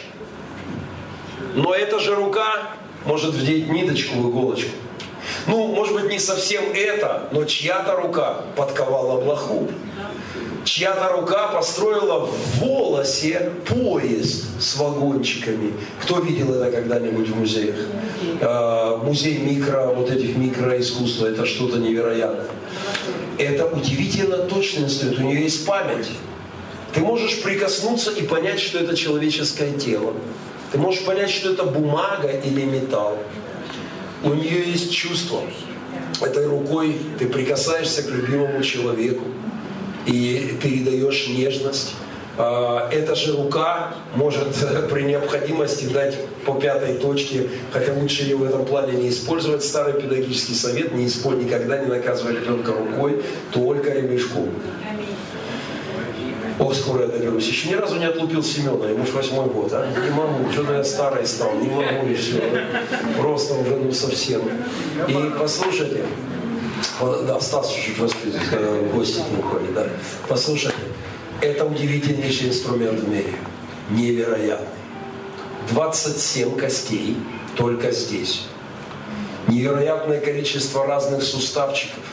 [1.56, 4.72] Но эта же рука может вдеть ниточку в иголочку.
[5.48, 9.70] Ну, может быть, не совсем это, но чья-то рука подковала блоху
[10.64, 15.74] чья-то рука построила в волосе поезд с вагончиками.
[16.02, 17.76] Кто видел это когда-нибудь в музеях?
[18.40, 22.48] Э, музей микро, вот этих микроискусства, это что-то невероятное.
[23.38, 26.08] Это удивительно точный инструмент, у нее есть память.
[26.94, 30.14] Ты можешь прикоснуться и понять, что это человеческое тело.
[30.72, 33.18] Ты можешь понять, что это бумага или металл.
[34.24, 35.42] У нее есть чувство.
[36.22, 39.26] Этой рукой ты прикасаешься к любимому человеку
[40.06, 41.96] и передаешь нежность.
[42.38, 44.56] А, эта же рука может
[44.92, 49.64] при необходимости дать по пятой точке, хотя лучше ее в этом плане не использовать.
[49.64, 54.50] Старый педагогический совет не используй, никогда не наказывай ребенка рукой, только ремешком.
[56.62, 57.48] О, скоро я доберусь.
[57.48, 59.88] Еще ни разу не отлупил Семена, ему уж восьмой год, а?
[60.00, 62.40] Не могу, что-то я старый стал, не могу и все.
[63.18, 64.42] Просто уже ну совсем.
[65.08, 66.04] И послушайте,
[67.00, 69.88] да, Стас чуть-чуть воспитывает, когда в гости к нему ходит, да.
[70.28, 70.78] Послушайте,
[71.42, 73.34] это удивительнейший инструмент в мире.
[73.90, 74.68] Невероятный.
[75.72, 77.18] 27 костей
[77.56, 78.44] только здесь.
[79.48, 82.04] Невероятное количество разных суставчиков,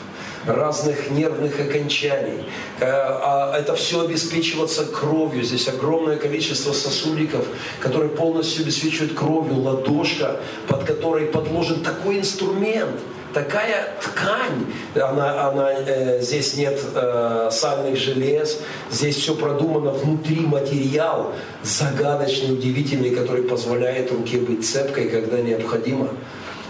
[0.45, 2.43] разных нервных окончаний.
[2.79, 5.43] Э, а это все обеспечивается кровью.
[5.43, 7.45] Здесь огромное количество сосудиков,
[7.79, 9.61] которые полностью обеспечивают кровью.
[9.61, 12.99] Ладошка, под которой подложен такой инструмент–
[13.33, 18.59] такая ткань, она, она, э, здесь нет э, сальных желез,
[18.91, 26.09] здесь все продумано внутри материал, загадочный, удивительный, который позволяет руке быть цепкой, когда необходимо.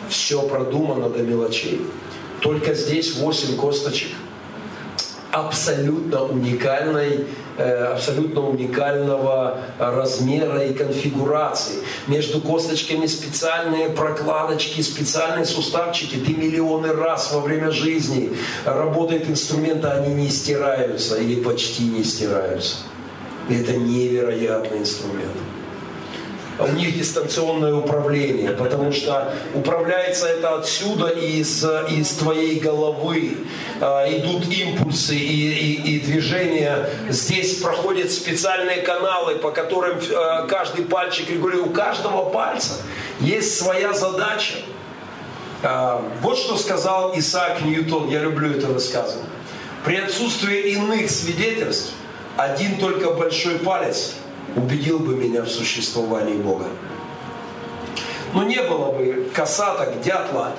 [0.10, 1.82] Все продумано до мелочей.
[2.42, 4.10] Только здесь 8 косточек
[5.32, 7.26] абсолютно уникальной
[7.60, 11.80] Э, абсолютно уникального размера и конфигурации.
[12.08, 16.16] Между косточками специальные прокладочки, специальные суставчики.
[16.16, 18.32] Ты миллионы раз во время жизни
[18.64, 22.78] работает инструмент, а они не стираются или почти не стираются.
[23.50, 25.36] Это невероятный инструмент
[26.60, 33.38] у них дистанционное управление, потому что управляется это отсюда из, из твоей головы.
[33.80, 36.90] А, идут импульсы и, и, и движения.
[37.08, 41.68] Здесь проходят специальные каналы, по которым а, каждый пальчик регулирует.
[41.68, 42.74] У каждого пальца
[43.22, 44.56] есть своя задача.
[45.64, 49.30] А, вот что сказал Исаак Ньютон, я люблю это высказывание.
[49.86, 51.94] При отсутствии иных свидетельств,
[52.36, 54.16] один только большой палец–
[54.56, 56.66] убедил бы меня в существовании Бога.
[58.34, 60.54] Но не было бы касаток, дятла,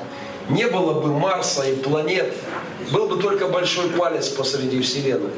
[0.48, 2.34] не было бы Марса и планет,
[2.92, 5.30] был бы только большой палец посреди Вселенной.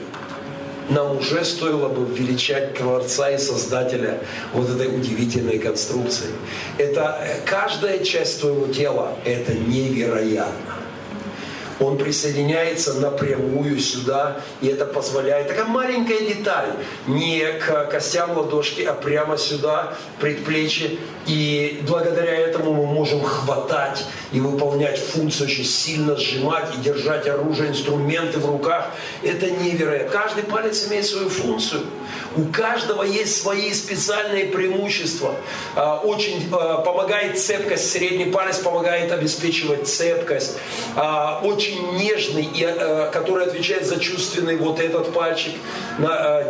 [0.89, 4.21] Нам уже стоило бы величать Творца и Создателя
[4.53, 6.29] вот этой удивительной конструкции.
[6.77, 10.82] Это каждая часть твоего тела, это невероятно
[11.81, 15.49] он присоединяется напрямую сюда, и это позволяет.
[15.49, 16.71] Такая маленькая деталь,
[17.07, 20.99] не к костям ладошки, а прямо сюда, предплечье.
[21.27, 27.71] И благодаря этому мы можем хватать и выполнять функцию, очень сильно сжимать и держать оружие,
[27.71, 28.91] инструменты в руках.
[29.23, 30.11] Это невероятно.
[30.11, 31.83] Каждый палец имеет свою функцию.
[32.37, 35.35] У каждого есть свои специальные преимущества.
[35.77, 40.57] А, очень а, помогает цепкость, средний палец помогает обеспечивать цепкость.
[40.97, 41.41] А,
[41.73, 42.49] очень нежный,
[43.13, 45.53] который отвечает за чувственный вот этот пальчик.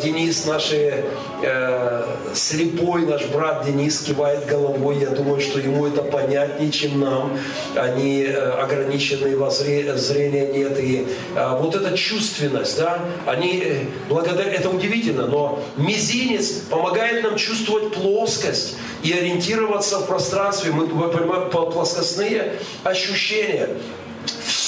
[0.02, 2.04] Денис, наш э,
[2.34, 4.98] слепой, наш брат Денис кивает головой.
[4.98, 7.38] Я думаю, что ему это понятнее, чем нам.
[7.76, 10.78] Они э, ограниченные во зрения нет.
[10.78, 17.92] И вот эта чувственность, да, они э, благодаря, это удивительно, но Мизинец помогает нам чувствовать
[17.92, 20.72] плоскость и ориентироваться в пространстве.
[20.72, 22.54] Мы понимаем плоскостные
[22.84, 23.68] ощущения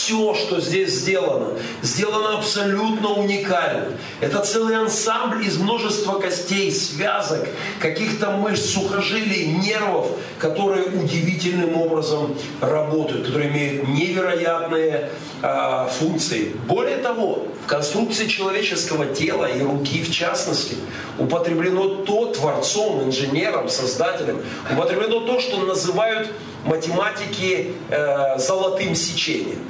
[0.04, 3.86] все, что здесь сделано, сделано абсолютно уникально.
[4.20, 7.48] Это целый ансамбль из множества костей, связок,
[7.80, 15.08] каких-то мышц, сухожилий, нервов, которые удивительным образом работают, которые имеют невероятные
[15.42, 16.52] э, функции.
[16.68, 20.76] Более того, в конструкции человеческого тела и руки в частности
[21.18, 26.30] употреблено то творцом, инженером, создателем, употреблено то, что называют
[26.66, 29.60] математики э, золотым сечением.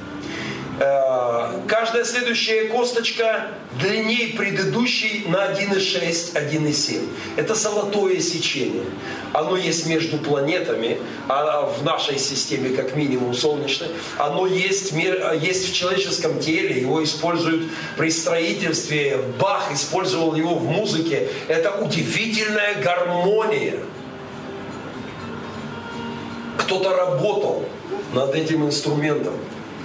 [0.81, 3.49] Э, каждая следующая косточка
[3.81, 7.09] длиннее предыдущей на 1,6, 1,7.
[7.37, 8.85] Это золотое сечение.
[9.33, 13.91] Оно есть между планетами, а в нашей системе как минимум солнечной.
[14.19, 14.93] Оно есть,
[15.41, 19.19] есть в человеческом теле, его используют при строительстве.
[19.39, 21.29] Бах использовал его в музыке.
[21.47, 23.79] Это удивительная гармония.
[26.59, 27.65] Кто-то работал
[28.13, 29.35] над этим инструментом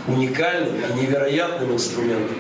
[0.09, 2.35] уникальным и невероятным инструментом.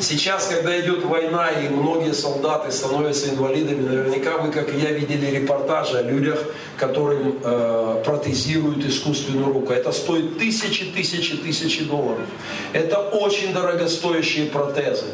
[0.00, 5.26] Сейчас, когда идет война и многие солдаты становятся инвалидами, наверняка вы, как и я, видели
[5.26, 6.44] репортажи о людях,
[6.76, 9.72] которым э, протезируют искусственную руку.
[9.72, 12.26] Это стоит тысячи, тысячи, тысячи долларов.
[12.72, 15.06] Это очень дорогостоящие протезы.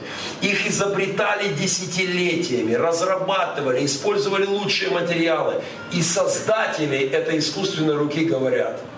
[0.43, 5.63] Их изобретали десятилетиями, разрабатывали, использовали лучшие материалы.
[5.93, 8.81] И создатели этой искусственной руки говорят–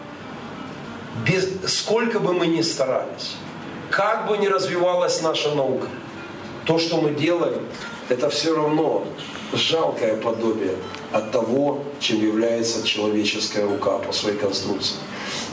[1.25, 3.37] без, сколько бы мы ни старались,
[3.91, 5.87] как бы ни развивалась наша наука,
[6.65, 7.67] то, что мы делаем,
[8.09, 9.05] это все равно
[9.53, 10.77] жалкое подобие
[11.13, 14.97] от того, чем является человеческая рука по своей конструкции.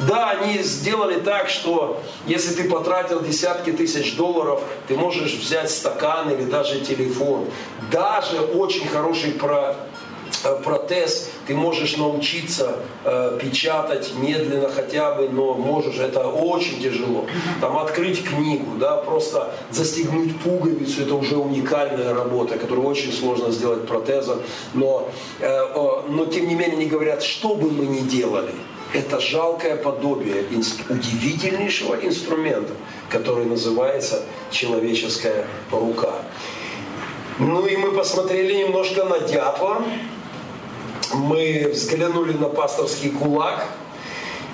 [0.08, 6.31] Да, они сделали так, что если ты потратил десятки тысяч долларов, ты можешь взять стакан
[6.31, 7.46] или даже телефон.
[7.92, 9.75] Даже очень хороший про
[10.52, 17.25] протез, ты можешь научиться э, печатать медленно хотя бы, но можешь, это очень тяжело.
[17.62, 23.87] Там открыть книгу, да, просто застегнуть пуговицу, это уже уникальная работа, которую очень сложно сделать
[23.87, 24.41] протезом,
[24.73, 28.54] но, э, э, но тем не менее они говорят, что бы мы ни делали,
[28.94, 32.73] это жалкое подобие инст, удивительнейшего инструмента,
[33.10, 36.13] который называется человеческая рука.
[37.39, 39.83] Ну и мы посмотрели немножко на дятла,
[41.14, 43.68] мы взглянули на пасторский кулак.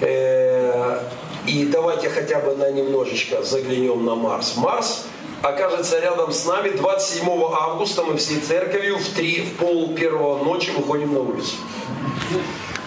[0.01, 0.99] Э,
[1.45, 4.55] и давайте хотя бы на немножечко заглянем на Марс.
[4.57, 5.05] Марс
[5.41, 8.03] окажется рядом с нами 27 августа.
[8.03, 11.55] Мы всей церковью в, 3, в пол первого ночи выходим на улицу.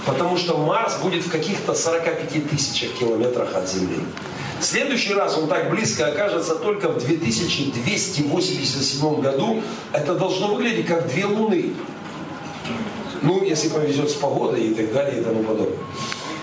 [0.07, 4.01] Потому что Марс будет в каких-то 45 тысячах километрах от Земли.
[4.61, 9.61] В следующий раз он так близко окажется только в 2287 году.
[9.93, 11.73] Это должно выглядеть как две Луны.
[13.23, 15.79] Ну, если повезет с погодой и так далее и тому подобное.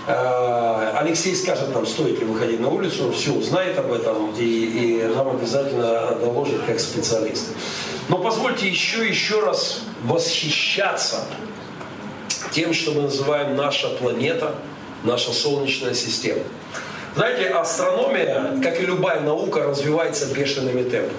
[0.06, 4.44] А, Алексей скажет нам, стоит ли выходить на улицу, он все узнает об этом и,
[4.44, 7.48] и нам обязательно доложит как специалист.
[8.08, 11.24] Но позвольте еще еще раз восхищаться
[12.50, 14.54] тем, что мы называем наша планета,
[15.04, 16.42] наша Солнечная система.
[17.14, 21.18] Знаете, астрономия, как и любая наука, развивается бешеными темпами.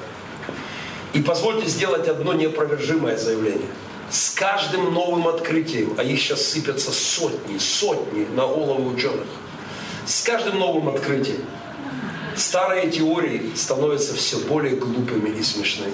[1.13, 3.67] И позвольте сделать одно неопровержимое заявление–
[4.11, 9.27] с каждым новым открытием, а их сейчас сыпятся сотни, сотни на головы ученых,
[10.05, 11.41] с каждым новым открытием
[12.35, 15.93] старые теории становятся все более глупыми и смешными.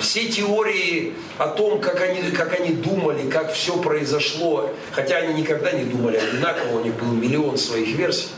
[0.00, 5.72] Все теории о том, как они, как они думали, как все произошло, хотя они никогда
[5.72, 8.28] не думали одинаково, у них был миллион своих версий.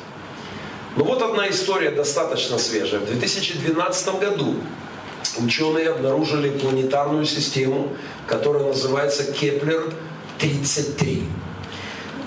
[0.97, 3.01] Но вот одна история достаточно свежая.
[3.01, 4.55] В 2012 году
[5.41, 7.89] ученые обнаружили планетарную систему,
[8.27, 11.23] которая называется Kepler-33.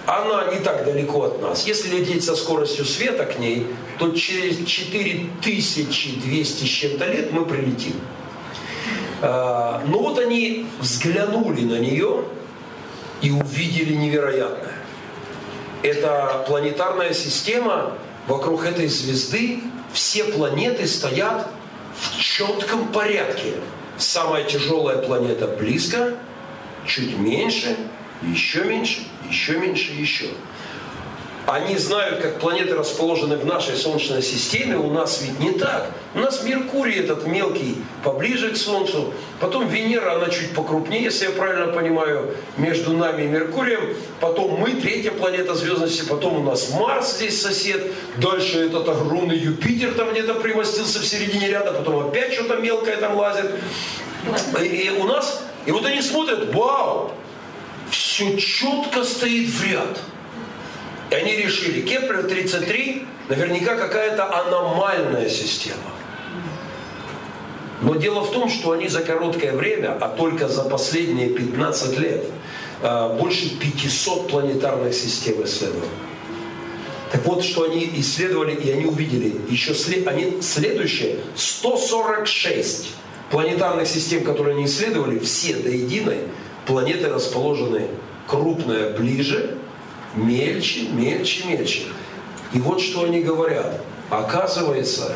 [0.08, 1.66] Она не так далеко от нас.
[1.66, 3.68] Если лететь со скоростью света к ней,
[4.00, 7.94] то через 4200 с чем-то лет мы прилетим.
[9.22, 12.26] А, Но ну вот они взглянули на нее
[13.22, 14.76] и увидели невероятное.
[15.84, 17.94] Это планетарная система,
[18.28, 19.62] вокруг этой звезды
[19.94, 21.48] все планеты стоят
[22.00, 23.54] в четком порядке.
[23.98, 26.18] Самая тяжелая планета близко,
[26.88, 27.76] чуть меньше,
[28.24, 30.26] еще меньше, еще меньше, еще.
[31.48, 35.90] Они знают, как планеты расположены в нашей Солнечной системе, у нас ведь не так.
[36.14, 41.32] У нас Меркурий этот мелкий поближе к Солнцу, потом Венера, она чуть покрупнее, если я
[41.32, 47.16] правильно понимаю, между нами и Меркурием, потом мы, третья планета звездности, потом у нас Марс
[47.16, 52.58] здесь сосед, дальше этот огромный Юпитер там где-то примостился в середине ряда, потом опять что-то
[52.58, 53.52] мелкое там лазит.
[54.62, 57.12] И, и у нас, и вот они смотрят, вау,
[57.90, 60.00] все четко стоит в ряд.
[61.12, 65.92] И они решили, Kepler-33 наверняка какая-то аномальная система.
[67.82, 72.24] Но дело в том, что они за короткое время, а только за последние 15 лет,
[72.82, 75.90] а, больше 500 планетарных систем исследовали.
[77.12, 82.92] Так вот, что они исследовали, и они увидели, еще след, они, следующее, 146
[83.32, 86.20] планетарных систем, которые они исследовали, все до единой,
[86.66, 87.88] планеты расположены
[88.28, 89.58] крупная ближе,
[90.16, 91.84] мельче, мельче, мельче.
[92.54, 93.82] И вот что они говорят.
[94.10, 95.16] Оказывается,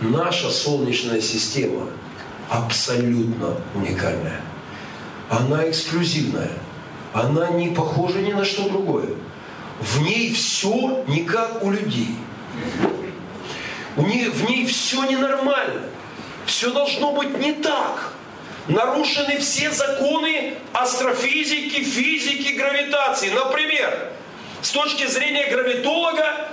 [0.00, 1.88] наша Солнечная система
[2.50, 4.40] абсолютно уникальная.
[5.30, 6.50] Она эксклюзивная.
[7.12, 9.08] Она не похожа ни на что другое.
[9.80, 12.16] В ней все не как у людей.
[13.96, 15.82] В ней, в ней все ненормально.
[16.46, 18.12] Все должно быть не так.
[18.66, 23.30] Нарушены все законы астрофизики, физики, гравитации.
[23.30, 24.12] Например,
[24.64, 26.48] с точки зрения гравитолога,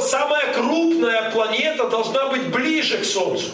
[0.00, 3.50] самая крупная планета должна быть ближе к Солнцу.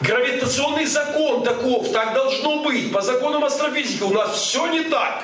[0.00, 2.92] Гравитационный закон таков, так должно быть.
[2.92, 5.22] По законам астрофизики у нас все не так.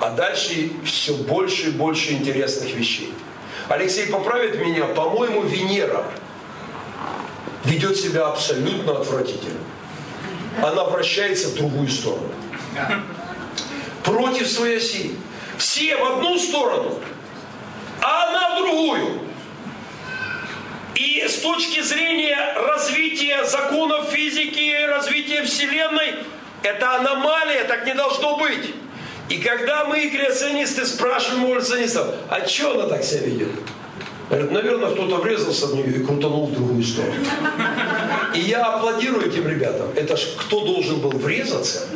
[0.00, 3.14] А дальше все больше и больше интересных вещей.
[3.68, 6.04] Алексей поправит меня, по-моему, Венера
[7.64, 9.60] ведет себя абсолютно отвратительно.
[10.60, 12.28] Она вращается в другую сторону
[14.04, 15.16] против своей оси.
[15.58, 17.00] Все в одну сторону,
[18.00, 19.20] а она в другую.
[20.94, 26.14] И с точки зрения развития законов физики, развития Вселенной,
[26.62, 28.74] это аномалия, так не должно быть.
[29.28, 33.50] И когда мы, креационисты, спрашиваем у эволюционистов, а что она так себя ведет?
[34.30, 37.14] Говорят, наверное, кто-то врезался в нее и крутанул в другую сторону.
[38.34, 39.88] И я аплодирую этим ребятам.
[39.94, 41.86] Это ж кто должен был врезаться,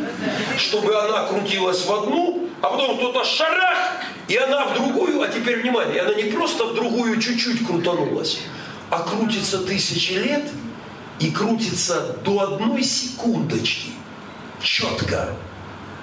[0.58, 5.62] чтобы она крутилась в одну, а потом кто-то шарах, и она в другую, а теперь
[5.62, 8.40] внимание, она не просто в другую чуть-чуть крутанулась,
[8.90, 10.44] а крутится тысячи лет
[11.20, 13.90] и крутится до одной секундочки,
[14.60, 15.34] четко,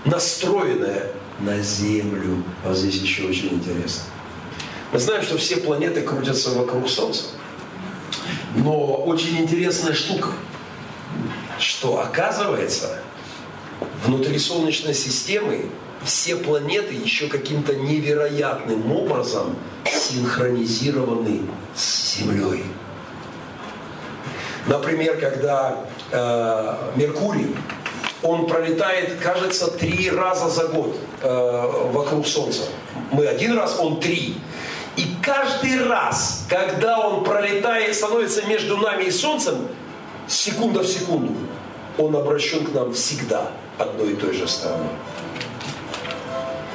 [0.06, 2.44] настроенная на Землю.
[2.66, 4.04] А здесь еще очень интересно.
[4.96, 7.26] Мы знаем, что все планеты крутятся вокруг Солнца.
[8.56, 10.30] Но очень интересная штука,
[11.60, 13.00] что оказывается,
[14.06, 15.70] внутри Солнечной системы
[16.06, 21.42] все планеты еще каким-то невероятным образом синхронизированы
[21.76, 22.64] с Землей.
[24.66, 27.54] Например, когда э, Меркурий,
[28.24, 32.62] он пролетает, кажется, три раза за год э, вокруг Солнца.
[33.12, 34.38] Мы один раз, он три.
[34.98, 39.68] И каждый раз, когда он пролетает, становится между нами и Солнцем,
[40.28, 41.34] секунда в секунду,
[41.98, 44.88] он обращен к нам всегда одной и той же стороной.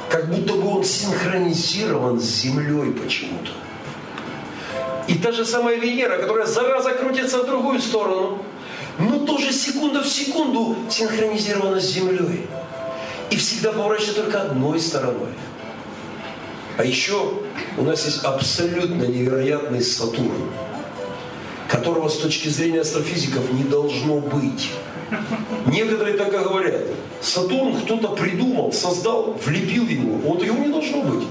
[0.09, 3.51] Как будто бы он синхронизирован с Землей почему-то.
[5.07, 8.39] И та же самая Венера, которая зараза крутится в другую сторону,
[8.99, 12.47] но тоже секунда в секунду синхронизирована с Землей.
[13.29, 15.29] И всегда поворачивается только одной стороной.
[16.77, 17.33] А еще
[17.77, 20.51] у нас есть абсолютно невероятный Сатурн,
[21.67, 24.69] которого с точки зрения астрофизиков не должно быть.
[25.67, 26.81] Некоторые так и говорят.
[27.19, 30.15] Сатурн кто-то придумал, создал, влепил его.
[30.17, 31.27] Вот его не должно быть.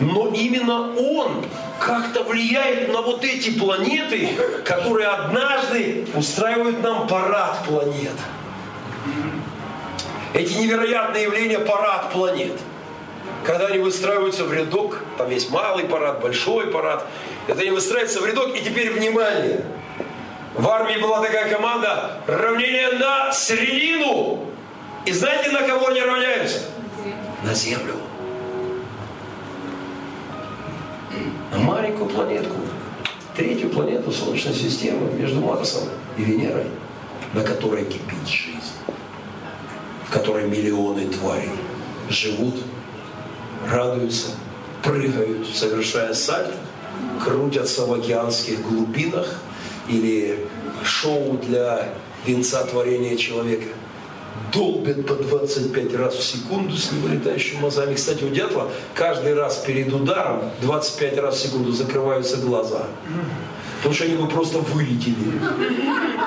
[0.00, 1.44] Но именно он
[1.78, 4.30] как-то влияет на вот эти планеты,
[4.64, 8.16] которые однажды устраивают нам парад планет.
[10.32, 12.58] Эти невероятные явления парад планет–
[13.44, 17.06] когда они выстраиваются в рядок, там есть малый парад, большой парад,
[17.46, 19.64] это они выстраиваются в рядок, и теперь внимание.
[20.54, 24.46] В армии была такая команда равнение на середину.
[25.04, 26.60] И знаете, на кого они равняются?
[27.42, 27.96] На Землю.
[31.52, 32.56] На маленькую планетку.
[33.36, 36.66] Третью планету Солнечной системы между Марсом и Венерой,
[37.32, 38.72] на которой кипит жизнь,
[40.06, 41.50] в которой миллионы тварей
[42.08, 42.54] живут
[43.70, 44.28] радуются,
[44.82, 46.54] прыгают, совершая сальто,
[47.24, 49.40] крутятся в океанских глубинах
[49.88, 50.46] или
[50.84, 51.88] шоу для
[52.26, 53.68] венца творения человека
[54.52, 57.94] долбят по 25 раз в секунду с невылетающими мозгами.
[57.94, 62.86] Кстати, у дятла каждый раз перед ударом 25 раз в секунду закрываются глаза.
[63.84, 65.14] Потому что они бы просто вылетели.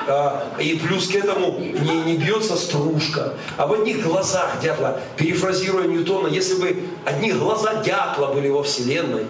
[0.06, 3.34] А, и плюс к этому не, не бьется стружка.
[3.56, 9.26] А в одних глазах дятла, перефразируя Ньютона, если бы одни глаза дятла были во Вселенной,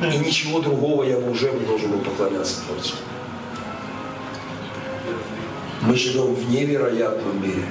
[0.00, 2.94] и ничего другого я бы уже не должен был поклоняться Творцу.
[5.80, 7.66] Мы живем в невероятном мире.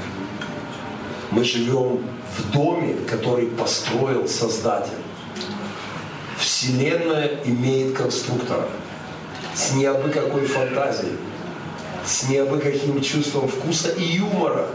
[1.32, 2.06] Мы живем
[2.38, 4.92] в доме, который построил Создатель.
[6.38, 8.68] Вселенная имеет конструктора–
[9.58, 11.18] с неабы какой фантазией,
[12.06, 14.68] с неабы каким чувством вкуса и юмора.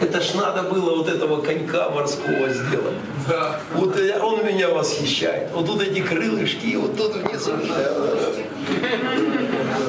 [0.00, 2.94] Это ж надо было вот этого конька морского сделать.
[3.28, 3.60] Да.
[3.74, 5.50] Вот он меня восхищает.
[5.52, 7.52] Вот тут эти крылышки, вот тут внизу.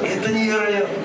[0.04, 0.96] Это невероятно.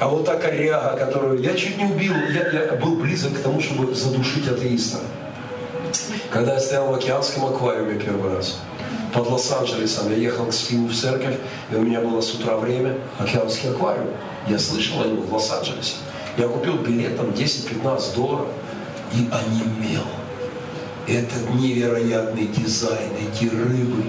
[0.00, 3.60] А вот та коряга, которую я чуть не убил, я, я был близок к тому,
[3.60, 4.98] чтобы задушить атеиста.
[6.30, 8.58] Когда я стоял в океанском аквариуме первый раз
[9.12, 10.10] под Лос-Анджелесом.
[10.10, 11.36] Я ехал к Стиву в церковь,
[11.70, 14.10] и у меня было с утра время океанский аквариум.
[14.48, 15.96] Я слышал о нем в Лос-Анджелесе.
[16.36, 18.48] Я купил билет там 10-15 долларов
[19.12, 20.04] и онемел.
[21.06, 24.04] Этот невероятный дизайн, эти рыбы,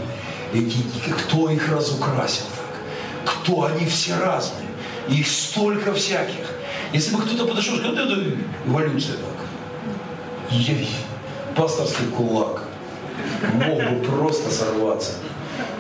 [0.53, 0.77] эти,
[1.25, 3.33] кто их разукрасил так?
[3.33, 4.67] Кто они все разные?
[5.09, 6.45] Их столько всяких.
[6.93, 8.35] Если бы кто-то подошел и сказал, это
[8.67, 10.51] эволюция так.
[10.51, 10.89] Ей,
[11.55, 12.60] пасторский кулак
[13.53, 15.13] мог бы просто сорваться.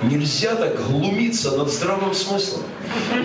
[0.03, 2.63] Нельзя так глумиться над здравым смыслом.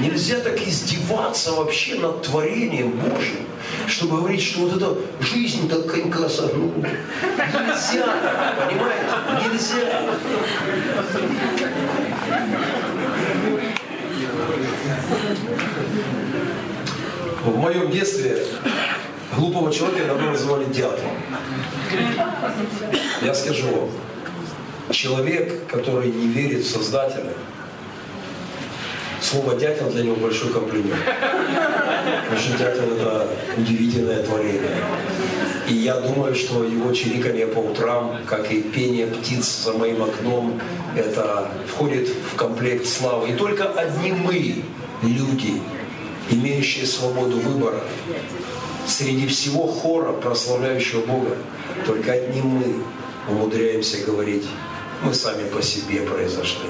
[0.00, 3.46] Нельзя так издеваться вообще над творением Божьим,
[3.86, 6.72] чтобы говорить, что вот эта жизнь так конька согнула.
[6.76, 9.04] Нельзя так, понимаете?
[9.42, 10.02] Нельзя.
[17.44, 18.44] В моем детстве
[19.36, 21.12] глупого человека иногда называли дятлом.
[23.22, 23.90] Я скажу вам,
[24.96, 27.34] человек, который не верит в Создателя,
[29.20, 31.04] слово дятел для него большой комплимент.
[32.24, 33.28] Потому что дятел это
[33.58, 34.78] удивительное творение.
[35.68, 40.60] И я думаю, что его чириканье по утрам, как и пение птиц за моим окном,
[40.96, 43.30] это входит в комплект славы.
[43.30, 44.62] И только одни мы,
[45.02, 45.60] люди,
[46.30, 47.80] имеющие свободу выбора,
[48.86, 51.36] среди всего хора, прославляющего Бога,
[51.84, 52.76] только одни мы
[53.28, 54.46] умудряемся говорить,
[55.02, 56.68] мы сами по себе произошли.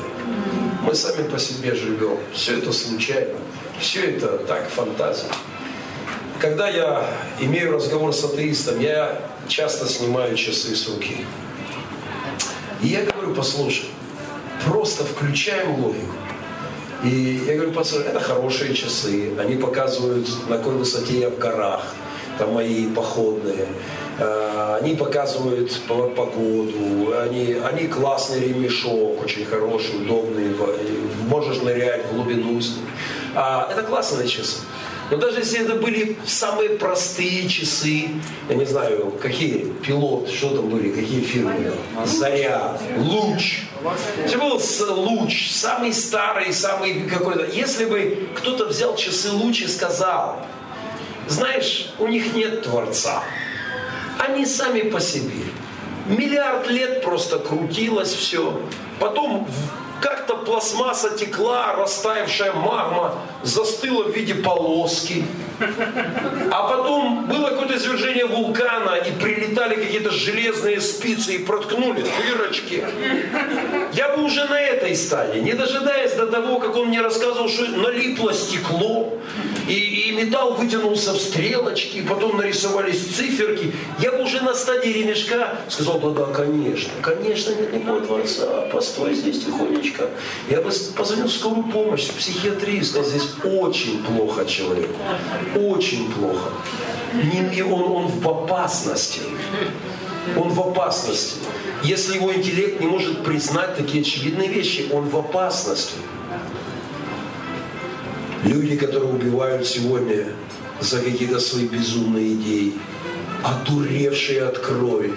[0.83, 2.18] Мы сами по себе живем.
[2.33, 3.39] Все это случайно.
[3.81, 5.29] Все это так, фантазия.
[6.39, 7.09] Когда я
[7.41, 11.24] имею разговор с атеистом, я часто снимаю часы с руки.
[12.83, 13.87] И я говорю, послушай,
[14.66, 16.14] просто включаем логику.
[17.05, 21.95] И я говорю, послушай, это хорошие часы, они показывают, на какой высоте я в горах,
[22.39, 23.66] там мои походные.
[24.19, 30.55] Э, они показывают погоду, они, они классный ремешок, очень хороший, удобный,
[31.29, 32.87] можешь нырять в глубину с ним.
[33.35, 34.61] А, это классные часы.
[35.11, 38.09] Но даже если это были самые простые часы,
[38.49, 41.73] я не знаю, какие, пилот, что там были, какие фирмы,
[42.05, 43.61] Заря, Луч.
[44.27, 44.61] Все был
[44.95, 47.45] Луч, самый старый, самый какой-то.
[47.45, 50.45] Если бы кто-то взял часы Луч и сказал,
[51.29, 53.23] знаешь, у них нет Творца.
[54.19, 55.45] Они сами по себе.
[56.07, 58.61] Миллиард лет просто крутилось все.
[58.99, 59.49] Потом
[60.01, 65.25] как-то пластмасса текла, растаявшая магма застыла в виде полоски.
[66.51, 72.85] А потом было какое-то извержение вулкана, и прилетали какие-то железные спицы и проткнули дырочки.
[73.93, 77.67] Я бы уже на этой стадии, не дожидаясь до того, как он мне рассказывал, что
[77.67, 79.19] налипло стекло,
[79.69, 84.91] и, и металл вытянулся в стрелочки, и потом нарисовались циферки, я бы уже на стадии
[84.91, 90.09] ремешка сказал, да, да, конечно, конечно, нет никакого Творца, постой здесь тихонечко.
[90.49, 94.95] Я бы позвонил в скорую помощь, сказал, здесь очень плохо человеку.
[95.55, 96.51] Очень плохо.
[97.14, 99.20] И он, он в опасности.
[100.36, 101.38] Он в опасности.
[101.84, 105.94] Если его интеллект не может признать такие очевидные вещи, он в опасности.
[108.44, 110.26] Люди, которые убивают сегодня
[110.80, 112.74] за какие-то свои безумные идеи,
[113.42, 115.14] одуревшие от крови,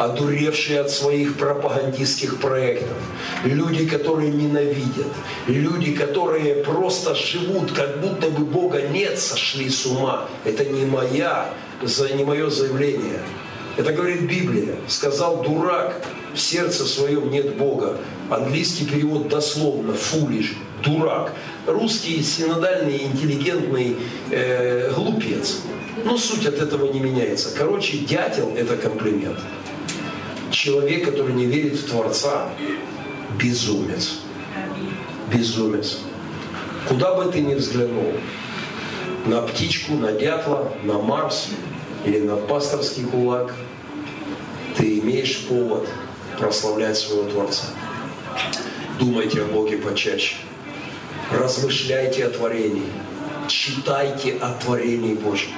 [0.00, 2.96] одуревшие от своих пропагандистских проектов,
[3.44, 5.12] люди, которые ненавидят,
[5.46, 10.26] люди, которые просто живут, как будто бы Бога нет, сошли с ума.
[10.46, 11.52] Это не моя,
[12.16, 13.20] не мое заявление.
[13.76, 14.74] Это говорит Библия.
[14.88, 16.02] Сказал дурак,
[16.34, 17.98] в сердце своем нет Бога.
[18.30, 21.34] Английский перевод дословно, фулиш, дурак.
[21.66, 23.96] Русский синодальный, интеллигентный
[24.30, 25.58] э, глупец.
[26.04, 27.50] Но суть от этого не меняется.
[27.54, 29.38] Короче, дятел– это комплимент
[30.60, 32.50] человек, который не верит в Творца,
[33.38, 34.18] безумец.
[35.32, 36.00] Безумец.
[36.86, 38.12] Куда бы ты ни взглянул,
[39.24, 41.48] на птичку, на дятла, на Марс
[42.04, 43.54] или на пасторский кулак,
[44.76, 45.88] ты имеешь повод
[46.38, 47.66] прославлять своего Творца.
[48.98, 50.36] Думайте о Боге почаще.
[51.32, 52.90] Размышляйте о творении.
[53.48, 55.52] Читайте о творении Божьем.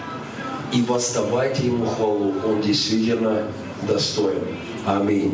[0.73, 2.35] И воздавайте Ему хвалу.
[2.47, 3.49] Он действительно
[3.83, 4.43] достоин.
[4.87, 5.31] Amém.